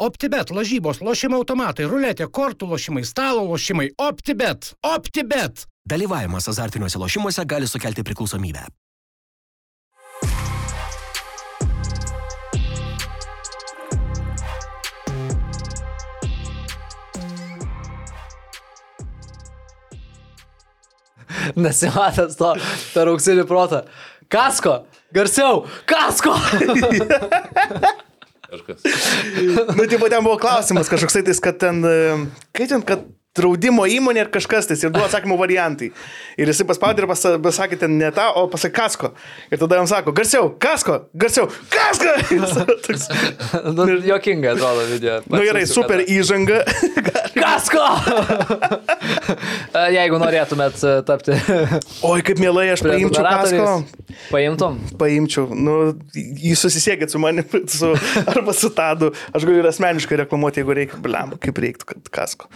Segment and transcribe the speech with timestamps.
[0.00, 3.90] OptiBet, lažybos, lošimo automatai, ruletė, kortų lošimai, stalo lošimai.
[4.00, 4.72] OptiBet.
[4.80, 5.66] OptiBet.
[5.84, 8.64] Dalyvavimas azartiniuose lošimuose gali sukelti priklausomybę.
[21.60, 22.56] Nesimatęs to
[22.94, 23.84] per auksinį protą.
[24.32, 24.88] Kasko!
[25.12, 25.66] Garsiau!
[25.84, 26.32] Kasko!
[28.50, 28.82] Kažkas.
[29.78, 31.96] Nu, tipo, ten buvo klausimas kažkoks, tai, kad ten, e,
[32.56, 33.06] kaip ten, kad
[33.38, 35.90] draudimo įmonė ir kažkas tais, ir du atsakymų variantai.
[36.40, 39.12] Ir jisai paspaudė ir pas- pasakė ten ne tą, o pasakė kasko.
[39.54, 42.16] Ir tada jam sako, garsiau, kasko, garsiau, kasko!
[42.86, 43.06] Toks,
[43.76, 45.20] nu, jokinga atrodo video.
[45.30, 46.10] nu gerai, super kada.
[46.18, 46.58] įžanga.
[47.50, 47.84] Kasko!
[49.70, 51.34] E, Jeigu norėtumėt e, tapti
[52.08, 53.68] Oi, kaip mielai aš paimčiau kasko.
[54.32, 54.78] paimtum.
[54.98, 55.74] Paimčiau, nu,
[56.16, 57.92] jį susisiekit su manimi, su,
[58.24, 59.12] arba su Tadu.
[59.30, 62.50] Aš galiu ir asmeniškai reklamuoti, jeigu reikia, blem, kaip reiktų, kad kasko.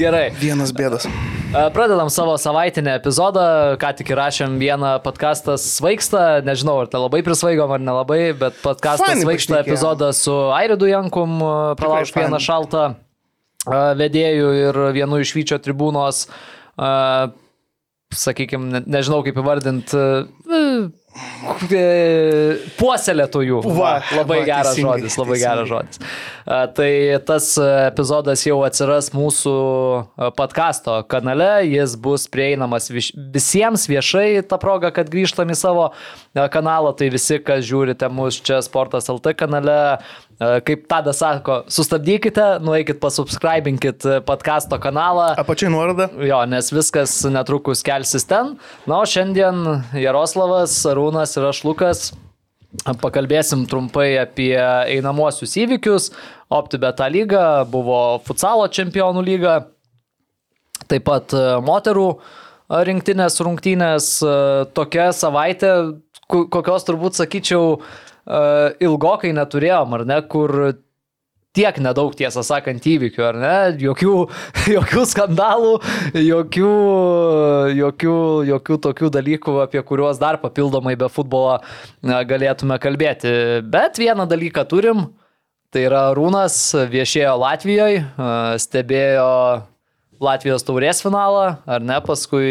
[0.00, 0.30] Gerai.
[0.40, 1.04] Vienas bėdas.
[1.06, 3.46] E, Pradedam savo savaitinę epizodą,
[3.82, 9.20] ką tik įrašėm vieną podcastas svaigsta, nežinau, ar tai labai prisvaigom ar nelabai, bet podcastas
[9.20, 11.42] svaigsta epizodą su Airidu Jankum,
[11.76, 12.94] pralaužk vieną šaltą
[13.66, 16.26] vedėjų ir vienu iš Vyčio tribūnos,
[18.16, 20.04] sakykime, nežinau kaip įvardinti,
[22.76, 23.60] puoselėtojų.
[23.76, 25.54] Va, labai va, geras teisingai, žodis, labai teisingai.
[25.54, 26.00] geras žodis.
[26.76, 26.90] Tai
[27.26, 34.58] tas e, epizodas jau atsiras mūsų e, podkasto kanale, jis bus prieinamas visiems viešai tą
[34.62, 39.34] progą, kad grįžtam į savo e, kanalą, tai visi, kas žiūrite mus čia Sportas LT
[39.38, 39.98] kanale, e,
[40.38, 45.30] kaip tada sako, sustabdykite, nueikit pasubscribinkit e, podkasto kanalą.
[45.40, 46.10] Apačiai nuoroda.
[46.20, 48.56] Jo, nes viskas netrukus kelsis ten.
[48.84, 52.06] Na, o šiandien Jaroslavas, Arūnas ir aš Lukas
[53.00, 56.10] pakalbėsim trumpai apie einamuosius įvykius.
[56.52, 59.54] OptiBeta lyga, buvo futsalo čempionų lyga,
[60.86, 62.20] taip pat e, moterų e,
[62.70, 64.08] rinktinės rungtynės.
[64.22, 65.72] e, Tokia savaitė,
[66.28, 68.42] kokios turbūt sakyčiau, e,
[68.86, 70.76] ilgokai neturėjom, ar ne, kur
[71.56, 73.54] tiek nedaug, tiesą sakant, įvykių, ar ne?
[73.80, 74.16] Jokių,
[74.76, 75.76] jokių skandalų,
[76.20, 76.72] jokių,
[77.78, 78.16] jokių,
[78.50, 81.60] jokių tokių dalykų, apie kuriuos dar papildomai be futbolo
[82.02, 83.62] na, galėtume kalbėti.
[83.72, 85.06] Bet vieną dalyką turim,
[85.72, 86.58] tai yra Rūnas
[86.92, 88.04] viešėjo Latvijoje,
[88.60, 89.32] stebėjo
[90.22, 92.48] Latvijos taurės finalą, ar ne, paskui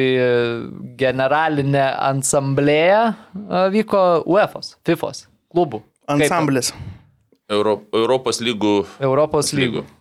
[0.99, 5.81] generalinė ansamblėja a, vyko UEFOS, FIFOS klubų.
[6.11, 6.73] Ansamblis.
[7.49, 8.77] Euro, Europos lygų.
[9.05, 9.83] Europos lygų.
[9.83, 9.91] lygų.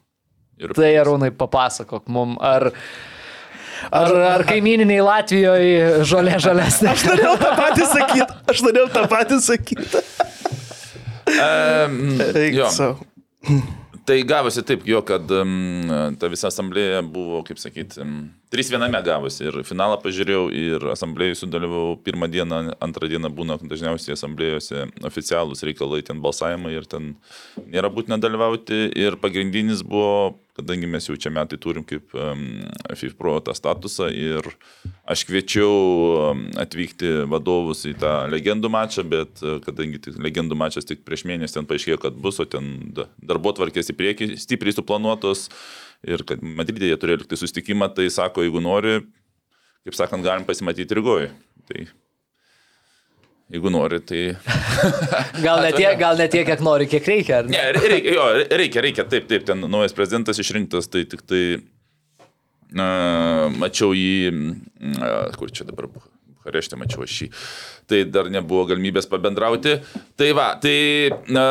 [0.64, 2.68] Ir Tai Arūnai papasakok mum, ar,
[3.90, 6.92] ar, ar kaimininiai Latvijoje žolė žalesnė?
[6.94, 8.28] Aš norėjau tą patį sakyti.
[8.52, 10.04] Aš norėjau tą patį sakyti.
[11.34, 11.96] Um,
[12.36, 13.08] Eik jo, savo.
[14.06, 18.18] Tai gavosi taip, jo, kad um, ta visa asamblėja buvo, kaip sakyti, um,
[18.54, 19.48] trys viename gavosi.
[19.48, 26.04] Ir finalą pažiūrėjau, ir asamblėjai sudalyvau pirmą dieną, antrą dieną būna dažniausiai asamblėjose oficialūs reikalai,
[26.06, 27.16] ten balsavimai ir ten
[27.66, 28.86] nėra būtina dalyvauti.
[28.94, 32.44] Ir pagrindinis buvo, kadangi mes jau čia metai turim kaip um,
[32.94, 34.46] FIFPro tą statusą ir
[35.10, 41.02] aš kviečiau atvykti vadovus į tą legendų mačą, bet uh, kadangi tik legendų mačas tik
[41.02, 45.48] prieš mėnesį ten paaiškėjo, kad bus, o ten da- darbo tvarkės į priekį stipriai suplanuotos
[46.06, 49.00] ir kad Madridė jie turėjo likti sustikimą, tai sako, jeigu nori,
[49.84, 51.30] kaip sakant, galim pasimatyti Rygoje.
[51.68, 51.84] Tai
[53.54, 54.22] jeigu nori, tai...
[55.46, 57.42] Gal ne tiek, gal ne tiek, kiek nori, kiek reikia.
[57.42, 57.60] ar Ne?
[57.60, 61.44] Ne, reikia, jo, reikia, reikia, taip, taip, ten naujas prezidentas išrinktas, tai tik tai
[62.74, 62.88] na,
[63.54, 64.32] mačiau jį,
[64.96, 66.10] na, kur čia dabar buvo.
[66.44, 67.30] Bukarešte mačiau aš jį.
[67.88, 69.78] Tai dar nebuvo galimybės pabendrauti.
[70.20, 70.76] Tai va, tai
[71.32, 71.46] na,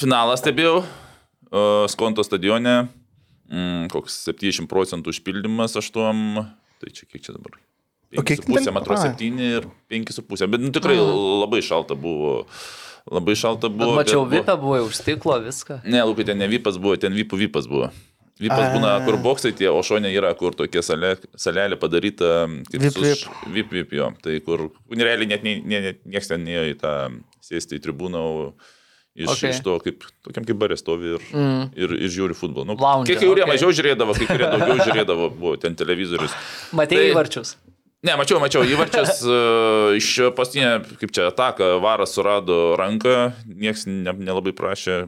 [0.00, 0.82] finalą stebėjau
[1.88, 2.88] Skonto stadione.
[3.50, 6.46] Mm, koks 70 procentų užpildymas aštuom.
[6.80, 7.58] Tai čia kiek čia dabar?
[8.16, 9.12] O kiek 5,5, ten- man atrodo, ai.
[9.18, 10.46] 7 ir 5,5.
[10.50, 12.46] Bet nu, tikrai labai šalta buvo.
[13.10, 13.96] Labai šalta Bet buvo.
[13.98, 15.82] mačiau, bet vipę buvo už stiklo, viską.
[15.84, 17.90] Ne, Lukai, ten ne vypas buvo, ten vypų vypas buvo.
[18.40, 18.72] Vypas A.
[18.74, 22.48] būna, kur boksai tie, o šonė yra, kur tokia salė, salelė padaryta.
[22.72, 23.28] kaip Vip, vip.
[23.52, 24.08] Vip, vip, jo.
[24.22, 26.94] Tai kur, realiai net nie- nie- nie- niekas ten neėjo į tą
[27.44, 28.54] sėsti į tribūną, o
[29.14, 29.50] iš, Okay.
[29.54, 31.68] iš to, kaip, tokiam kaip barė stovi ir, mm.
[31.78, 32.66] ir, ir žiūri futbolą.
[32.72, 33.54] Nu, Lounge, kai kurie okay.
[33.54, 36.34] mažiau žiūrėdavo, kai kurie daugiau žiūrėdavo, buvo ten televizorius.
[36.74, 37.56] Matėjai Tai- varčius.
[38.04, 44.12] Ne, mačiau, mačiau, įvarčias uh, iš paskutinę, kaip čia, ataką, varas surado ranką, niekas ne,
[44.12, 45.06] nelabai prašė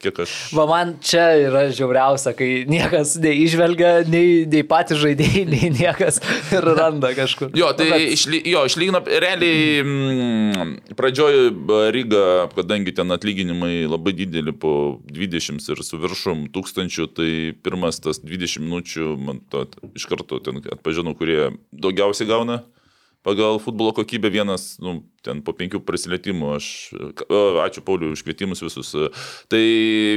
[0.00, 0.32] kiek aš...
[0.56, 6.20] Va man čia yra žiauriausia, kai niekas neižvelgia, nei, nei patys žaidėjai, nei niekas
[6.56, 7.52] ir randa kažkur.
[7.58, 12.24] Jo, tai Nu, bet- išly, jo, išlygino, realiai mm, pradžioj b- Ryga,
[12.56, 14.74] kadangi ten atlyginimai labai dideli po
[15.12, 17.30] 20 ir su viršum tūkstančių, tai
[17.64, 19.66] pirmas tas 20 minučių, man to
[19.98, 22.62] iš karto ten atpažinau, kurie daugiausiai gauna
[23.22, 26.66] pagal futbolo kokybę, vienas, nu, ten po penkių prisilietimų, aš,
[27.64, 28.92] ačiū Pauliu už kvietimus visus,
[29.52, 29.62] tai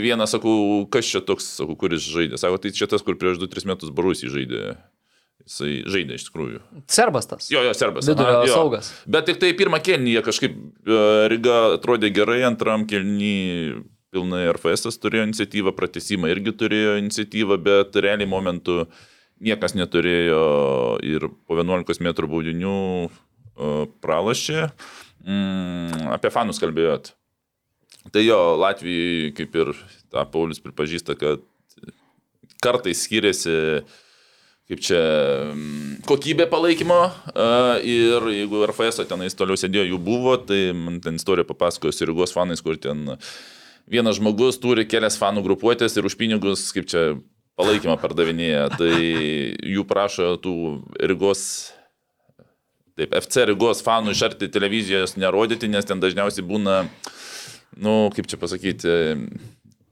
[0.03, 3.71] vienas, sakau, kas čia toks, sakau, kuris žaidė, sako, tai čia tas, kur prieš 2-3
[3.73, 4.75] metus Barusį žaidė.
[5.45, 6.59] Jisai žaidė iš tikrųjų.
[6.89, 7.51] Serbas tas.
[7.53, 8.07] Jo, jo, serbas.
[8.09, 8.55] Vidurio Aha, jo.
[8.57, 8.87] saugas.
[9.05, 13.35] Bet tik tai pirmą kelnį jie kažkaip e, Riga atrodė gerai, antram kelnį
[14.15, 18.85] pilnai RFS turėjo iniciatyvą, pratesimą irgi turėjo iniciatyvą, bet realiai momentu
[19.43, 20.45] niekas neturėjo
[21.05, 23.09] ir po 11 m baudinių e,
[24.03, 24.69] pralašė.
[25.25, 27.13] Mm, apie fanus kalbėjot.
[28.13, 29.71] Tai jo, Latvijai, kaip ir
[30.13, 31.41] tą Paulius pripažįsta, kad
[32.61, 33.55] kartais skiriasi
[34.65, 34.99] kaip čia
[35.51, 37.49] mm, kokybė palaikymo a,
[37.85, 42.33] ir jeigu RFS tenais toliau sėdėjo, jų buvo, tai man ten istorija papasakojo su Rygos
[42.33, 43.05] fanais, kur ten
[43.85, 47.03] vienas žmogus turi kelias fanų grupuotės ir už pinigus, kaip čia
[47.59, 48.93] palaikymą pardavinėja, tai
[49.63, 50.55] jų prašo tų
[51.11, 51.45] Rygos
[52.95, 56.77] Taip, FC Rygos fanų iš arti televizijos nerodyti, nes ten dažniausiai būna,
[57.83, 58.93] nu, kaip čia pasakyti,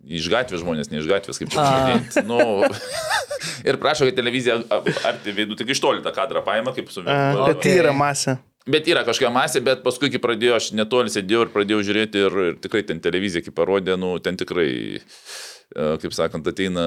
[0.08, 2.24] iš gatvės žmonės, ne iš gatvės, kaip čia pasakyti.
[2.30, 2.64] Nu,
[3.68, 4.62] ir prašo, kad televizija
[5.04, 7.04] arti veidų, tik iš toli tą kadrą paima, kaip su...
[7.04, 7.52] Okay.
[7.52, 8.38] Bet yra masė.
[8.64, 12.40] Bet yra kažkokia masė, bet paskui, kai pradėjau, aš netoli sėdėjau ir pradėjau žiūrėti ir,
[12.54, 14.70] ir tikrai ten televizija, kaip parodė, nu, ten tikrai,
[15.04, 16.86] e, kaip sakant, ateina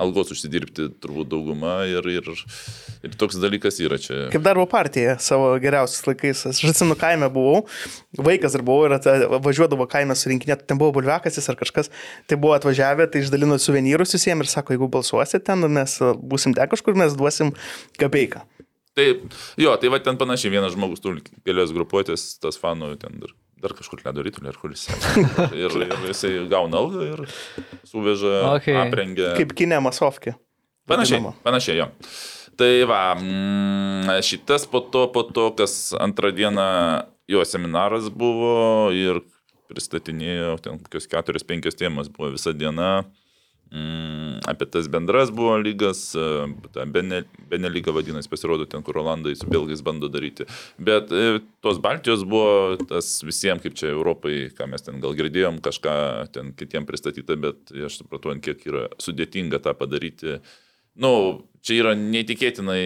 [0.00, 2.26] algos užsidirbti turbūt dauguma ir, ir,
[3.06, 4.24] ir toks dalykas yra čia.
[4.32, 6.40] Kaip darbo partija savo geriausiais laikais.
[6.50, 7.62] Aš atsimenu, kaime buvau,
[8.18, 9.06] vaikas dar buvau ir at-
[9.44, 11.92] važiuodavo kaime surinkinėti, ten buvo bulvekasis ar kažkas,
[12.26, 16.70] tai buvo atvažiavę, tai išdalino suvenyrus visiems ir sako, jeigu balsuosit ten, mes būsim ten
[16.72, 17.54] kažkur, mes duosim
[18.00, 18.42] kapeiką.
[18.94, 19.06] Tai
[19.58, 23.32] jo, tai va ten panašiai vienas žmogus turi kelias grupuotės, tas fanų ten dar,
[23.64, 24.86] dar kažkur ledo rytulį ar kuris.
[25.64, 27.24] Ir, ir jisai gauna algą ir
[27.88, 28.76] suveža, Okay.
[28.84, 29.32] aprengia.
[29.40, 30.36] Kaip kinė masovkė.
[30.90, 31.88] Panašiai, panašiai jo.
[32.60, 36.66] Tai va, mm, šitas po to, po to, kas antrą dieną
[37.32, 39.22] jo seminaras buvo ir
[39.72, 42.90] pristatinėjo, ten kokios keturios, penkios temos buvo visą dieną.
[43.74, 49.34] Mm, apie tas bendras buvo lygas, e, Bene, Bene lyga vadinasi, pasirodo ten, kur Olandai
[49.34, 50.46] su Belgais bando daryti.
[50.78, 55.58] Bet e, tos Baltijos buvo tas visiems, kaip čia Europai, ką mes ten gal girdėjom,
[55.64, 55.94] kažką
[56.36, 60.38] ten kitiem pristatyta, bet aš supratau, ant kiek yra sudėtinga tą padaryti.
[60.94, 61.10] Nu,
[61.66, 62.84] čia yra neįtikėtinai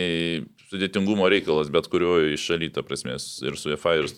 [0.70, 4.08] sudėtingumo reikalas, bet kurioje iš šaly, ta prasme, ir su EFA, ir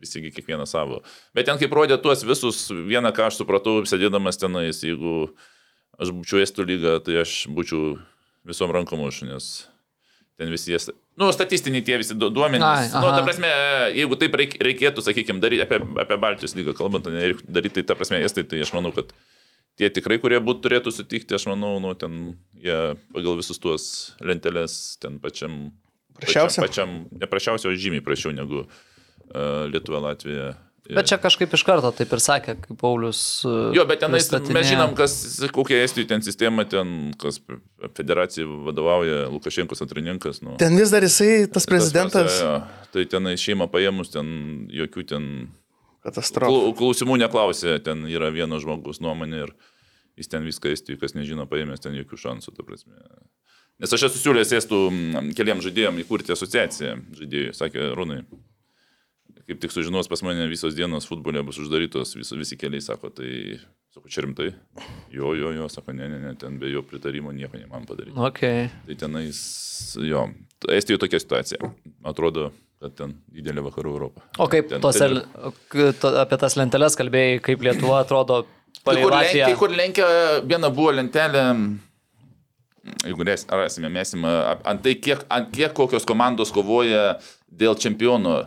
[0.00, 1.00] visigi kiekvieną savo.
[1.32, 5.30] Bet ten kaip rodė tuos visus, vieną ką aš supratau, sėdėdamas tenais, jeigu
[6.00, 7.98] aš būčiau estų lyga, tai aš būčiau
[8.48, 9.50] visom rankom už, nes
[10.40, 10.78] ten visi jie,
[11.20, 12.94] nu, statistiniai tie visi du- Ai, duomenys.
[12.96, 13.50] Nu, ta prasme,
[13.92, 17.90] jeigu taip reik, reikėtų, sakykime, daryti apie, apie Baltijos lygą, kalbant, o ne daryti, tai
[17.90, 19.12] ta prasme, estai, tai aš manau, kad
[19.76, 22.78] tie tikrai, kurie būtų turėtų sutikti, aš manau, nu, ten jie
[23.12, 23.84] pagal visus tuos
[24.24, 25.70] lentelės ten pačiam...
[26.20, 26.64] Prasčiausia?
[26.64, 30.54] Pačiam, pačiam neprašiausia, o žymiai prašiau negu uh, Lietuva, Latvija.
[30.96, 33.20] Bet čia kažkaip iš karto taip ir sakė, kaip Paulius.
[33.46, 35.14] uh, Jo, bet tenais mes žinom, kas,
[35.54, 37.38] kokia Estijų ten sistema, ten, kas
[37.96, 40.42] federacijai vadovauja, Lukašenkos atrininkas.
[40.42, 42.54] Nu, Ten vis dar jisai, tas prezidentas, Tas, jo,
[42.94, 45.26] tai tenai šeimą paėmus, ten jokių ten
[46.02, 46.50] katastrofa.
[46.50, 49.54] klau- klausimų neklausė, ten yra vieno žmogus nuomonė ir
[50.16, 52.92] jis ten viską Estijų, kas nežino, paėmęs ten jokių šansų, ta prasme.
[53.80, 54.78] Nes aš esu siūlęs Estų
[55.38, 58.24] keliam žaidėjim įkurti asociaciją žaidėjų, sakė Rūnai.
[59.50, 63.56] Kaip tik sužinos pas mane visos dienos futbolė bus uždarytos, viso, visi keliai sako, tai,
[63.90, 64.52] sako, čia rimtai.
[65.10, 68.14] Jo, jo, jo, sako, ne, ne, ne, ten be jo pritarimo nieko neįman padaryti.
[68.30, 68.68] Okay.
[68.86, 69.40] Tai tenais,
[70.06, 70.28] jo,
[70.70, 71.70] Estijoje tokia situacija.
[72.06, 74.22] Atrodo, kad ten didelė vakarų Europa.
[74.38, 78.44] O kaip ten, tose, ten- to, apie tas lenteles kalbėjai, kaip Lietuva atrodo
[78.86, 79.50] palei kur, len, Latviją?
[79.50, 80.06] kai kur lenkia,
[80.46, 81.42] viena buvo lentelė,
[83.04, 87.16] jeigu rasime, mesim, ap- ant tai, kiek, ant kiek kokios komandos kovoja
[87.50, 88.38] dėl čempionų.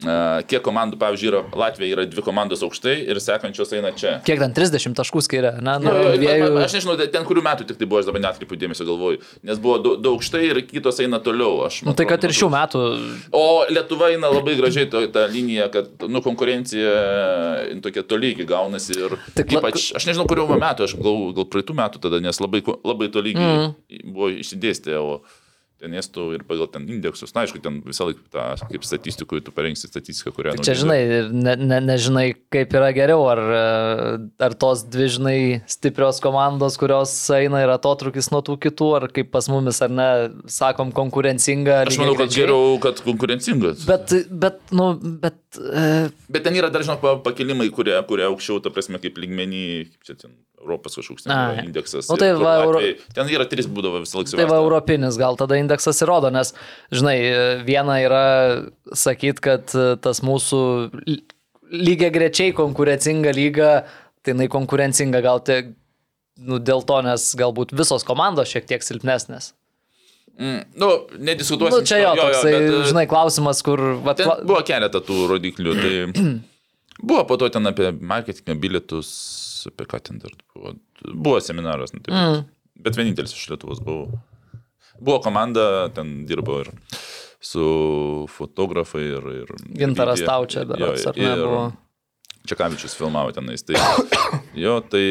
[0.00, 4.14] Kiek komandų, pavyzdžiui, yra Latvija yra dvi komandos aukštai ir sekančios eina čia.
[4.24, 5.50] Kiek ten 30 taškų skiria?
[5.60, 6.46] Na, nu, jo, dviejų...
[6.62, 9.76] Aš nežinau, ten kurių metų tik tai buvo, aš dabar netkreipiu dėmesio galvoju, nes buvo
[9.84, 11.66] du du aukštai ir kitos eina toliau.
[11.66, 12.84] Aš, Nu, tai kad ir šių metų.
[13.36, 16.96] O Lietuva eina labai gražiai to, tą liniją, kad nu, konkurencija
[17.68, 21.76] jin tokia tolygi gaunasi ir Tik ypač, aš nežinau, kurio metų, aš gal, gal praeitų
[21.76, 24.02] metų tada, nes labai, labai tolygi mm.
[24.16, 25.20] buvo išsidėstę, o
[25.80, 27.32] ten estų ir pagal ten indeksus.
[27.34, 30.54] Na, aišku, ten visą laiką tą, kaip statistikui, tu parengsi statistiką, kurią...
[30.66, 30.98] Čia žinai,
[31.32, 33.62] ne, ne, nežinai, kaip yra geriau, ar, e,
[34.44, 35.38] ar tos dvi, žinai,
[35.70, 40.08] stiprios komandos, kurios eina ir atotrukis nuo tų kitų, ar kaip pas mumis, ar ne,
[40.52, 41.80] sakom, konkurencinga.
[41.88, 42.44] Aš manau, kad lygiagrečiai.
[42.44, 43.86] geriau, kad konkurencingas.
[43.88, 44.92] Bet, bet, nu,
[45.24, 45.40] bet.
[45.56, 45.88] E,
[46.30, 49.64] Bet ten yra dar, žinok, pa- pakilimai, kurie, kurie aukščiau, ta prasme, kaip lygmenį,
[49.96, 52.08] kaip čia ten Europos kažkoks ten indeksas.
[52.10, 52.82] Nu, tai va, Euro-
[53.16, 54.36] Ten yra trys būdavo visą laiką.
[54.36, 56.52] tai va, europinis gal tada indeksas įrodo, nes,
[56.92, 57.16] žinai,
[57.66, 58.24] viena yra
[58.92, 60.60] sakyti, kad e, tas mūsų
[61.70, 63.70] lygiai grečiai konkurencinga lyga,
[64.22, 65.72] tai jinai konkurencinga gal tik
[66.40, 69.52] nu, dėl to, nes galbūt visos komandos šiek tiek silpnesnės.
[70.40, 70.88] Mm, nu,
[71.20, 71.74] nediskutuosim.
[71.82, 73.80] Nu, čia jo, šito, toksai, bet, e, žinai, klausimas, kur...
[74.04, 74.38] Va, Ten kla...
[74.48, 75.74] buvo keletą tų rodiklių.
[75.76, 76.24] Tai
[77.10, 79.10] buvo po to ten apie marketingą, bilietus,
[79.68, 80.74] apie ką ten dar buvo.
[81.12, 82.44] Buvo seminaras, nu, tai, mm.
[82.86, 84.20] bet vienintelis iš Lietuvos buvo.
[85.00, 86.72] Buvo komanda, ten dirbo ir
[87.40, 89.28] su fotografai ir...
[89.42, 90.82] ir Gintaras Taučia dar,
[91.16, 91.64] ir buvo.
[92.48, 93.64] Čekavičius filmavo tenais.
[93.64, 93.80] Tai,
[94.64, 95.04] jo, tai,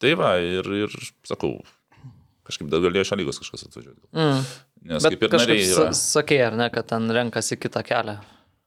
[0.00, 0.96] tai va, ir, ir
[1.28, 1.58] sakau,
[2.48, 4.04] kažkaip dar galėjo šalygos kažkas atvažiuoti.
[4.16, 4.42] Mm.
[4.88, 5.88] Nes Bet kaip ir nariai yra.
[5.90, 8.18] sa- sakei, ar ne, kad ten renkasi kitą kelią.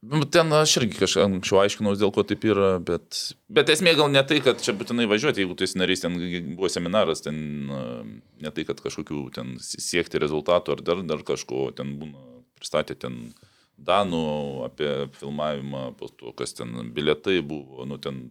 [0.01, 3.19] Nu, Ten aš irgi kažkaip anksčiau aiškinau, dėl ko taip yra, bet,
[3.53, 6.17] bet esmė gal ne tai, kad čia būtinai važiuoti, jeigu tu esi narys, ten
[6.55, 7.37] buvo seminaras, ten
[7.69, 13.23] ne tai, kad kažkokių ten siekti rezultatų ar dar, dar kažko, ten būna pristatė ten
[13.81, 14.25] Danų
[14.67, 18.27] apie filmavimą, po to, kas ten bilietai buvo, nu ten,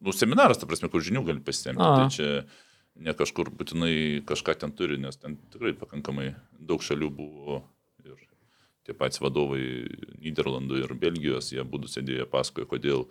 [0.00, 1.80] nu seminaras, ta prasme, kur žinių gali pasitemti.
[1.84, 2.02] Aha.
[2.02, 3.94] Tai čia ne kažkur būtinai
[4.28, 7.60] kažką ten turi, nes ten tikrai pakankamai daug šalių buvo
[8.86, 9.62] tie patys vadovai
[10.22, 13.06] Niderlandų ir Belgijos, jie būdų sėdėję pasakojo, kodėl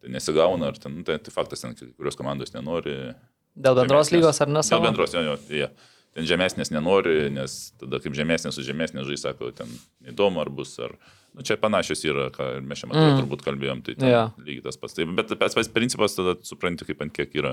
[0.00, 3.14] tai nesigauna, ar ten, nu, tai, tai faktas, ten kurios komandos nenori.
[3.54, 5.70] Dėl bendros žemesnės- lygos ar ne Dėl bendros, jo, jo, jie.
[6.16, 9.68] Ten žemesnės nenori, nes tada kaip žemesnės su žemesnė žai, sako, ten
[10.02, 10.96] įdomu ar bus, ar...
[11.30, 13.20] Nu, čia panašios yra, ką mes šiame mm.
[13.20, 14.32] turbūt kalbėjom, tai yeah.
[14.42, 14.96] lygiai tas pats.
[14.96, 17.52] Tai, bet pats principas tada supranti, kaip ant kiek yra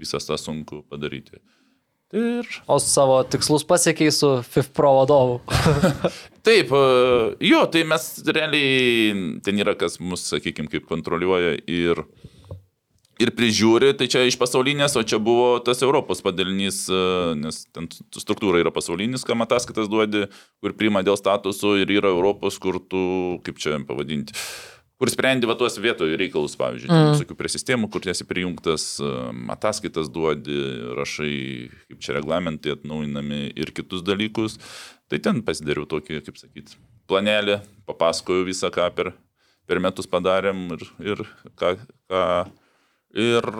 [0.00, 1.42] visas tas sunku padaryti.
[2.12, 5.40] Ir O savo tikslus pasiekiai su FIF Pro vadovu.
[6.46, 6.82] Taip, e,
[7.48, 12.02] jo, tai mes realiai, ten yra kas mus, sakykime, kaip kontroliuoja ir,
[13.22, 17.00] ir prižiūri, tai čia iš pasaulinės, o čia buvo tas Europos padalinys, e,
[17.38, 17.88] nes ten
[18.18, 20.26] struktūra yra pasaulinis, kam ataskaitas duodi,
[20.60, 23.06] kur priima dėl statusų ir yra Europos, kur tu,
[23.46, 24.36] kaip čia pavadinti,
[25.02, 27.08] kur sprendi va tuos vietoje reikalus, pavyzdžiui, mm.
[27.16, 28.84] visokių prie sistemų, kur esi prijungtas,
[29.50, 30.54] ataskaitas duodi,
[30.94, 31.32] rašai,
[31.90, 34.60] kaip čia reglamentai atnaujinami ir kitus dalykus.
[35.10, 36.76] Tai ten pasidariau tokį, kaip sakyt,
[37.10, 37.58] planelį,
[37.90, 39.10] papasakojau visą, ką per,
[39.66, 41.24] per metus padarėm ir, ir
[41.58, 41.74] ką,
[42.06, 42.22] ką.
[43.18, 43.50] Ir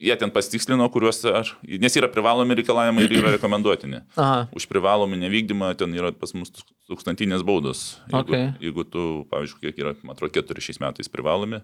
[0.00, 4.02] jie ten pastikslino, kuriuos aš, nes yra privalomi reikalavimai ir yra rekomenduotini.
[4.20, 4.48] Aha.
[4.56, 6.50] Už privalomį nevykdymą ten yra pas mus
[6.90, 8.00] tūkstantinės baudos.
[8.10, 8.50] Jeigu, Okay.
[8.60, 11.62] jeigu tu, pavyzdžiui, kiek yra, man atrodo, keturi šiais metais privalomi.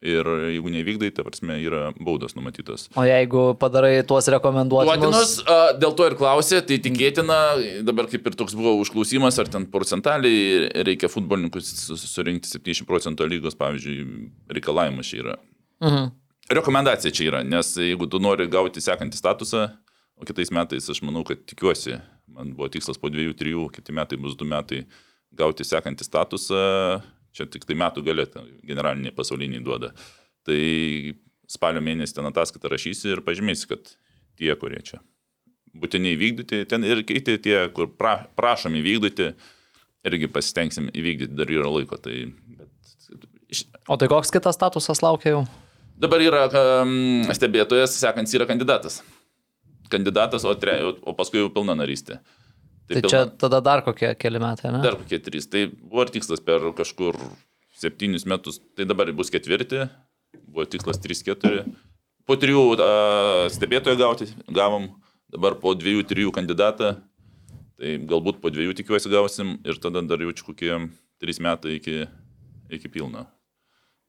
[0.00, 2.86] Ir jeigu nevykdai, ta prasme, yra baudos numatytos.
[2.96, 4.96] O jeigu padarai tuos rekomenduotinus.
[4.96, 7.36] Duotinos, a, dėl to ir klausė, tai tikėtina,
[7.84, 13.28] dabar kaip ir toks buvo užklausimas, ar ten procentaliai reikia futbolininkus su- surinkti 70 procentų
[13.28, 14.08] lygos, pavyzdžiui,
[14.56, 15.36] reikalavimas čia yra.
[15.84, 16.08] Mhm.
[16.50, 19.68] Rekomendacija čia yra, nes jeigu tu nori gauti sekantį statusą,
[20.18, 22.00] o kitais metais aš manau, kad tikiuosi,
[22.34, 24.82] man buvo tikslas po dviejų, trijų, kiti metai bus du metai
[25.38, 26.64] gauti sekantį statusą,
[27.36, 29.92] čia tik tai metų galėtų generaliniai pasauliniai duoda.
[30.46, 30.58] Tai
[31.50, 33.94] spalio mėnesį ten ataskaitą rašysi ir pažymėsi, kad
[34.40, 34.98] tie, kurie čia
[35.76, 39.30] būtiniai vykdyti, ten ir kiti tie, kur pra, prašom įvykdyti,
[40.10, 41.98] irgi pasitengsim įvykdyti, dar yra laiko.
[42.00, 42.16] Tai,
[42.58, 43.26] bet,
[43.90, 45.42] O tai koks kitas statusas laukia jau?
[46.00, 46.46] Dabar yra
[46.80, 49.00] um, stebėtojas, sekantis yra kandidatas.
[49.92, 52.20] Kandidatas, o, tre, o paskui jau pilna narystė.
[52.90, 54.80] Tai čia tada dar kokie keli metai, ne?
[54.82, 55.46] Dar kokie trys.
[55.50, 57.18] Tai buvo tikslas per kažkur
[57.78, 59.84] septynius metus, tai dabar bus ketvirti,
[60.48, 61.66] buvo tikslas 3-4.
[62.28, 64.88] Po trijų uh, stebėtoją gauti, gavom,
[65.32, 66.94] dabar po dviejų, trijų kandidatą,
[67.80, 70.72] tai galbūt po dviejų tikiuosi gausim ir tada dar jaučiu kokie
[71.20, 72.02] trys metai iki,
[72.72, 73.26] iki pilno.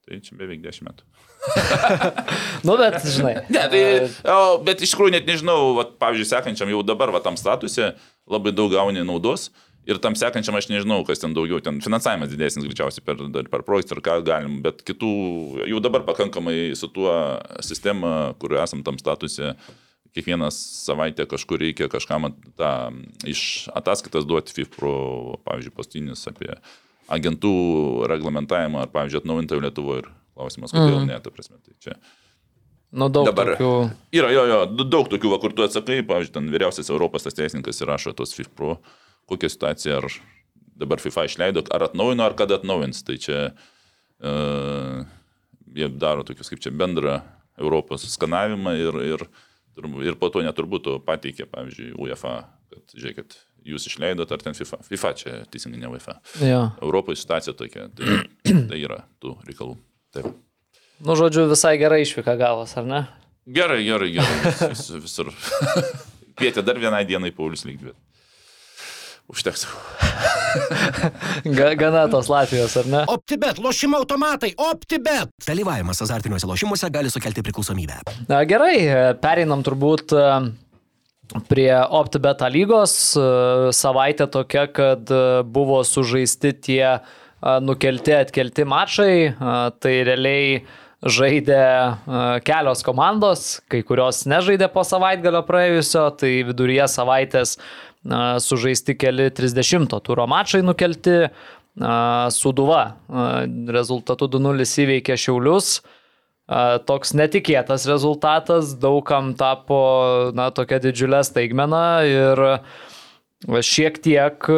[0.08, 1.10] Tai čia beveik dešimt metų.
[2.68, 3.34] Nu, bet, žinai.
[3.50, 3.82] Ne, tai,
[4.30, 7.94] o, bet iš tikrųjų net nežinau, vat, pavyzdžiui, sekančiam jau dabar, va, tam statuse
[8.30, 9.50] labai daug gauni naudos
[9.90, 13.98] ir tam sekančiam aš nežinau, kas ten daugiau, ten finansavimas didesnis greičiausiai per, per projektą
[13.98, 15.14] ar ką galim, bet kitų,
[15.72, 17.14] jau dabar pakankamai su tuo
[17.66, 19.56] sistema, kur esam tam statuse,
[20.16, 22.72] kiekvieną savaitę kažkur reikia kažkam tą
[23.28, 24.96] iš ataskaitas duoti FIFPRO,
[25.48, 26.52] pavyzdžiui, pastinis apie
[27.12, 27.54] agentų
[28.12, 31.12] reglamentavimą ar, pavyzdžiui, atnaujintą Lietuvoje ir klausimas, kodėl mm.
[31.12, 31.60] ne, ta prasme.
[31.62, 32.00] Tai čia
[32.92, 33.68] Nu, daug Dabar- tokių.
[34.20, 37.80] Yra, jo, jo, daug tokių, va, kur tu atsakai, pavyzdžiui, ten vyriausias Europos tas teisininkas
[37.86, 38.74] įrašo tos FIFPRO
[39.32, 40.08] kokia situacija, ar
[40.82, 43.04] dabar FIFA išleido, ar atnaujino, ar kada atnaujins.
[43.08, 45.04] Tai čia uh,
[45.76, 47.22] jie daro tokius kaip čia bendrą
[47.62, 49.26] Europos skanavimą ir, ir,
[50.08, 52.36] ir po to neturbūt to pateikė, pavyzdžiui, UEFA,
[52.72, 53.38] kad žiūrėkit,
[53.68, 54.82] jūs išleidot, ar ten FIFA.
[54.88, 56.18] FIFA čia teisingai ne UEFA.
[56.42, 56.62] Jo.
[56.82, 58.22] Europoje situacija tokia, tai,
[58.70, 59.78] tai yra tų reikalų.
[60.16, 60.32] Taip.
[61.02, 63.02] Nu, žodžiu, visai gerai išvyka gavos, ar ne?
[63.50, 64.54] Gerai, gerai, gerai.
[64.70, 65.32] Vis, vis, visur.
[66.38, 67.94] Kvietė dar vienai dienai Paulius lygdvi.
[69.32, 69.64] Užteks.
[71.58, 73.04] Ga, gana tos Latvijos, ar ne?
[73.10, 75.32] OptiBet, lošimo automatai, OptiBet.
[75.48, 78.02] Dalyvavimas azartiniuose lošimuose gali sukelti priklausomybę.
[78.28, 78.76] Na, gerai,
[79.24, 80.14] pereinam turbūt
[81.48, 82.94] prie OptiBeta lygos.
[83.16, 87.00] E, Savaitė tokia, kad e, buvo sužaisti tie e,
[87.64, 89.14] nukelti, atkelti mačai.
[89.82, 90.62] Tai realiai
[91.02, 91.62] žaidė
[92.46, 97.56] kelios komandos, kai kurios nežaidė po savaitgalio praėjusio, tai viduryje savaitės
[98.46, 101.24] sužaisti keli 30 turo mačai nukelti.
[102.36, 102.82] Suduva
[103.74, 105.80] rezultatu 2-0 įveikė Šiaulius.
[106.52, 112.42] Toks netikėtas rezultatas, daugam tapo, na, tokia didžiulė staigmena ir
[113.64, 114.50] šiek tiek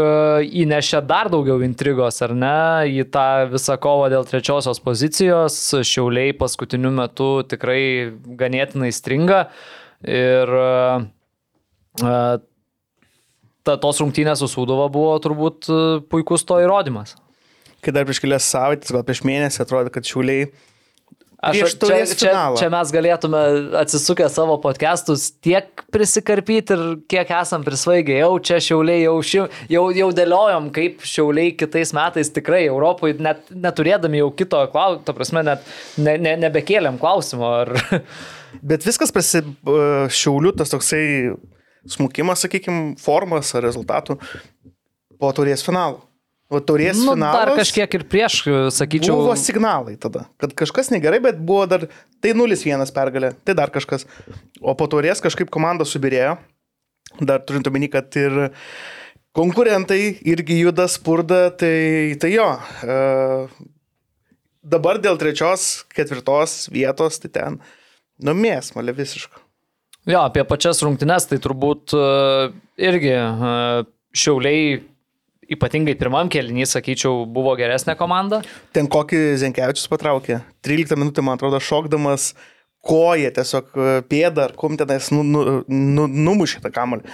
[0.63, 2.55] įnešė dar daugiau intrigos, ar ne,
[2.89, 5.59] į tą visą kovą dėl trečiosios pozicijos.
[5.85, 8.09] Šiauliai paskutiniu metu tikrai
[8.41, 9.45] ganėtinai stringa
[10.01, 10.50] ir
[12.01, 15.69] ta, tos rungtynės su Sūduva buvo turbūt
[16.09, 17.19] puikus to įrodymas.
[17.85, 20.50] Kai dar prieš kelias savaitės, gal prieš mėnesį atrodo, kad šiuliai
[21.43, 22.59] Aš čia, taurės čia, finalą.
[22.62, 23.39] čia mes galėtume
[23.81, 28.15] atsisukę savo podcastus tiek prisikarpyti ir kiek esam prisvaigę.
[28.21, 29.41] Jau čia šiauliai, jau, ši,
[29.73, 35.17] jau, jau dėliojom, kaip šiauliai kitais metais tikrai Europoje, net neturėdami jau kito klausimo, ta
[35.17, 37.51] prasme, net ne, ne, nebekėlėm klausimo.
[37.63, 37.73] Ar...
[38.71, 39.77] Bet viskas prasi e,
[40.13, 41.03] šiaulių tas toksai
[41.89, 44.15] smukimas, sakykime, formas ar rezultatų
[45.19, 46.05] po taurės finalo.
[46.53, 48.39] O taurės Nu, finalas dar kažkiek ir prieš,
[48.77, 49.15] sakyčiau.
[49.24, 51.88] buvo signalai tada, kad kažkas negerai, bet buvo dar,
[52.22, 54.05] tai 0-1 pergalė, tai dar kažkas.
[54.62, 56.36] O po taurės kažkaip komanda subirėjo,
[57.25, 58.51] dar turint omeny, kad ir
[59.33, 62.48] konkurentai irgi juda spurda, tai, tai jo.
[62.86, 62.98] E,
[64.62, 67.57] dabar dėl trečios, ketvirtos vietos, tai ten
[68.24, 69.41] numės, malė visiškai.
[70.12, 72.07] Jo, apie pačias rungtynes, tai turbūt e,
[72.83, 73.53] irgi e,
[74.13, 74.81] šiauliai,
[75.55, 78.42] ypatingai pirmam kelnį, sakyčiau, buvo geresnė komanda.
[78.75, 80.42] Ten kokį Zenkevičius patraukė.
[80.66, 82.31] 13 minutę, man atrodo, šokdamas
[82.83, 87.07] koją, tiesiog e, pėdą ar kum tenais nu, nu, nu, numušė tą kamalį.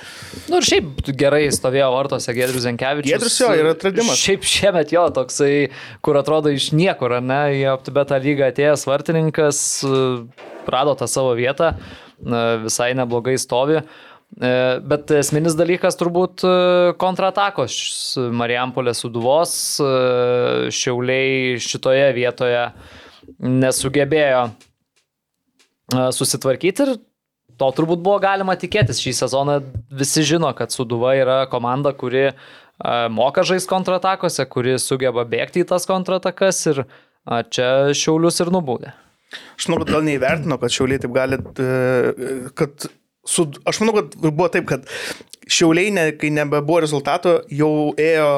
[0.50, 3.12] Nu ir šiaip gerai stovėjo vartose Gedrius Zenkevičius.
[3.12, 4.18] Giedrius jo, yra atradimas.
[4.18, 5.54] Šiaip šiemet jo toksai,
[6.06, 10.04] kur atrodo iš niekur, ne, į OptiBetą lygą atėjęs vartininkas, e,
[10.74, 13.84] rado tą savo vietą, e, visai neblogai stovi.
[13.84, 16.52] E, Bet esminis dalykas turbūt e,
[17.02, 17.74] kontratakos
[18.40, 22.62] Marijampolės suduvos, e, šiauliai šitoje vietoje
[23.42, 24.54] nesugebėjo e,
[26.16, 26.94] susitvarkyti ir
[27.60, 29.02] to turbūt buvo galima tikėtis.
[29.04, 29.58] Šį sezoną
[30.00, 32.34] visi žino, kad Suduva yra komanda, kuri e,
[33.12, 36.86] moka žaisti kontratakose, kuri sugeba bėgti į tas kontratakas ir
[37.52, 38.94] čia šiaulius ir nubaudė.
[39.60, 42.88] Aš manau, kad gal neįvertino, kad šiauliai taip gali, e, kad
[43.30, 44.88] su, aš manau, kad buvo taip, kad
[45.50, 48.32] šiauliai, ne, kai nebebuvo rezultato, jau ėjo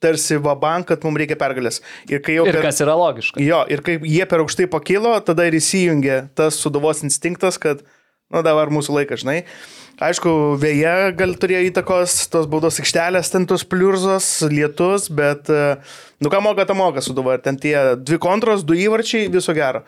[0.00, 1.82] tarsi vabank, kad mums reikia pergalės.
[2.08, 3.40] Ir Ir per, kas yra logiška.
[3.44, 7.84] jo, ir kai jie per aukštai pakilo, tada ir įsijungė tas suduvos instinktas, kad,
[8.30, 9.42] nu dabar mūsų laikas, žinai.
[10.00, 15.74] Aišku, vėja gal turėjo įtakos, tos baudos aikštelės, ten tos pliurzos, lietus, bet, e,
[16.24, 17.36] nu ką moka, tą moka suduva.
[17.36, 19.84] Ir ten tie dvi kontros, du įvarčiai, viso gero.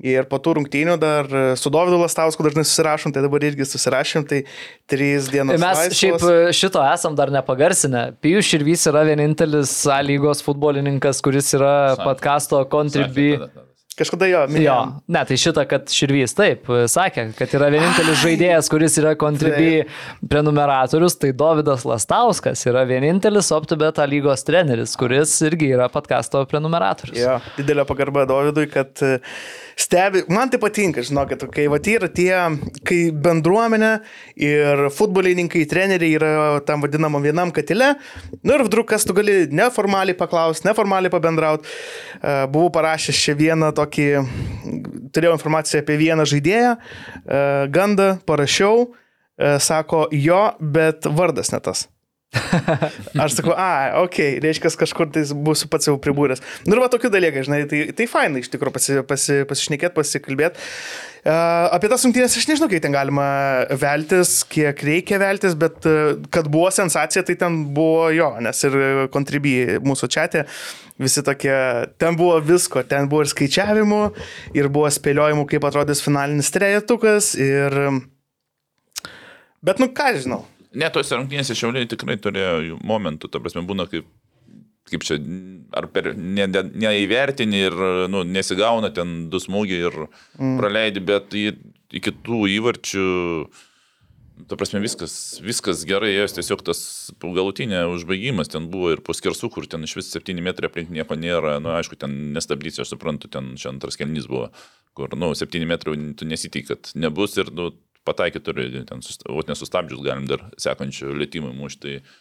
[0.00, 4.24] Ir po tų rungtynių dar e, su Dovydu Lastausku dažnai susirašom, tai dabar irgi susirašėm,
[4.30, 4.44] tai
[4.88, 5.60] trys dienos.
[5.60, 5.98] Mes laisvos.
[5.98, 8.14] šiaip e, šito esam dar nepagarsinę.
[8.24, 12.06] Pijus Širvys yra vienintelis A lygos futbolininkas, kuris yra Sakė.
[12.06, 13.34] podkasto Contribui.
[14.00, 14.92] Kažkada jo, Jo, minėjom.
[15.12, 19.82] ne, tai šitą, kad Širvys taip sakė, kad yra vienintelis žaidėjas, kuris yra Contribui
[20.30, 27.18] prenumeratorius, tai Davidas Lastauskas yra vienintelis OptiBeta lygos treneris, kuris irgi yra podkasto prenumeratorius.
[27.20, 29.18] Jo, didelė pagarba Dovydui, kad e,
[29.80, 32.32] stebi, man tai patinka, žinokit, kai va yra tie,
[32.86, 33.90] kai bendruomenė
[34.40, 36.32] ir futbolininkai, treneriai yra
[36.66, 37.94] tam vadinamam vienam katile,
[38.44, 41.68] nu ir vdruk, kas tu gali neformaliai paklausti, neformaliai pabendrauti.
[42.52, 44.08] Buvau parašęs čia vieną tokį,
[45.14, 47.40] turėjau informaciją apie vieną žaidėją, e,
[47.72, 51.86] gandą parašiau, e, sako jo, bet vardas ne tas.
[53.24, 56.42] Aš sakau, a, ok, reiškia, kažkur tai bus pats jau pribūręs.
[56.68, 60.62] Nu ir va tokių dalykų, žinai, tai, tai fainai iš tikrųjų pasi, pasi, pasišnekėti, pasikalbėti.
[61.24, 61.34] E,
[61.74, 63.24] Apie tas rungtynės aš nežinau, kiek ten galima
[63.82, 65.96] veltis, kiek reikia veltis, bet e,
[66.30, 68.78] kad buvo sensacija, tai ten buvo jo, nes ir
[69.10, 70.28] kontribį mūsų čia
[71.00, 71.56] visi tokie,
[71.98, 74.00] ten buvo visko, ten buvo ir skaičiavimų,
[74.54, 77.82] ir buvo spėliojimų, kaip atrodys finalinis trejetukas, ir...
[79.64, 80.44] Bet nu ką žinau.
[80.70, 84.06] Ne, tose rungtynėse šiauliai tikrai turėjo momentų, ta prasme būna kaip,
[84.90, 85.16] kaip čia,
[85.74, 87.80] ar per ne, ne, neįvertini ir
[88.12, 90.54] nu, nesigauna ten du smūgiai ir mm.
[90.60, 91.48] praleidi, bet į,
[91.98, 93.08] iki tų įvarčių,
[94.46, 96.80] ta prasme viskas, viskas gerai, jos tiesiog tas
[97.18, 101.18] galutinė užbaigimas ten buvo ir po skersų, kur ten iš vis 7 metrai aplink nieko
[101.18, 104.52] nėra, na nu, aišku, ten nestabdysi, aš suprantu, ten čia antras kelnys buvo,
[104.94, 107.72] kur, nu, 7 metrų tu nesitik, kad nebus ir, nu,
[108.08, 112.00] pataikyti turi, ten, o nesustabdžius galim dar sekančių lėtymų mušti.
[112.00, 112.16] Tai,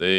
[0.00, 0.14] tai,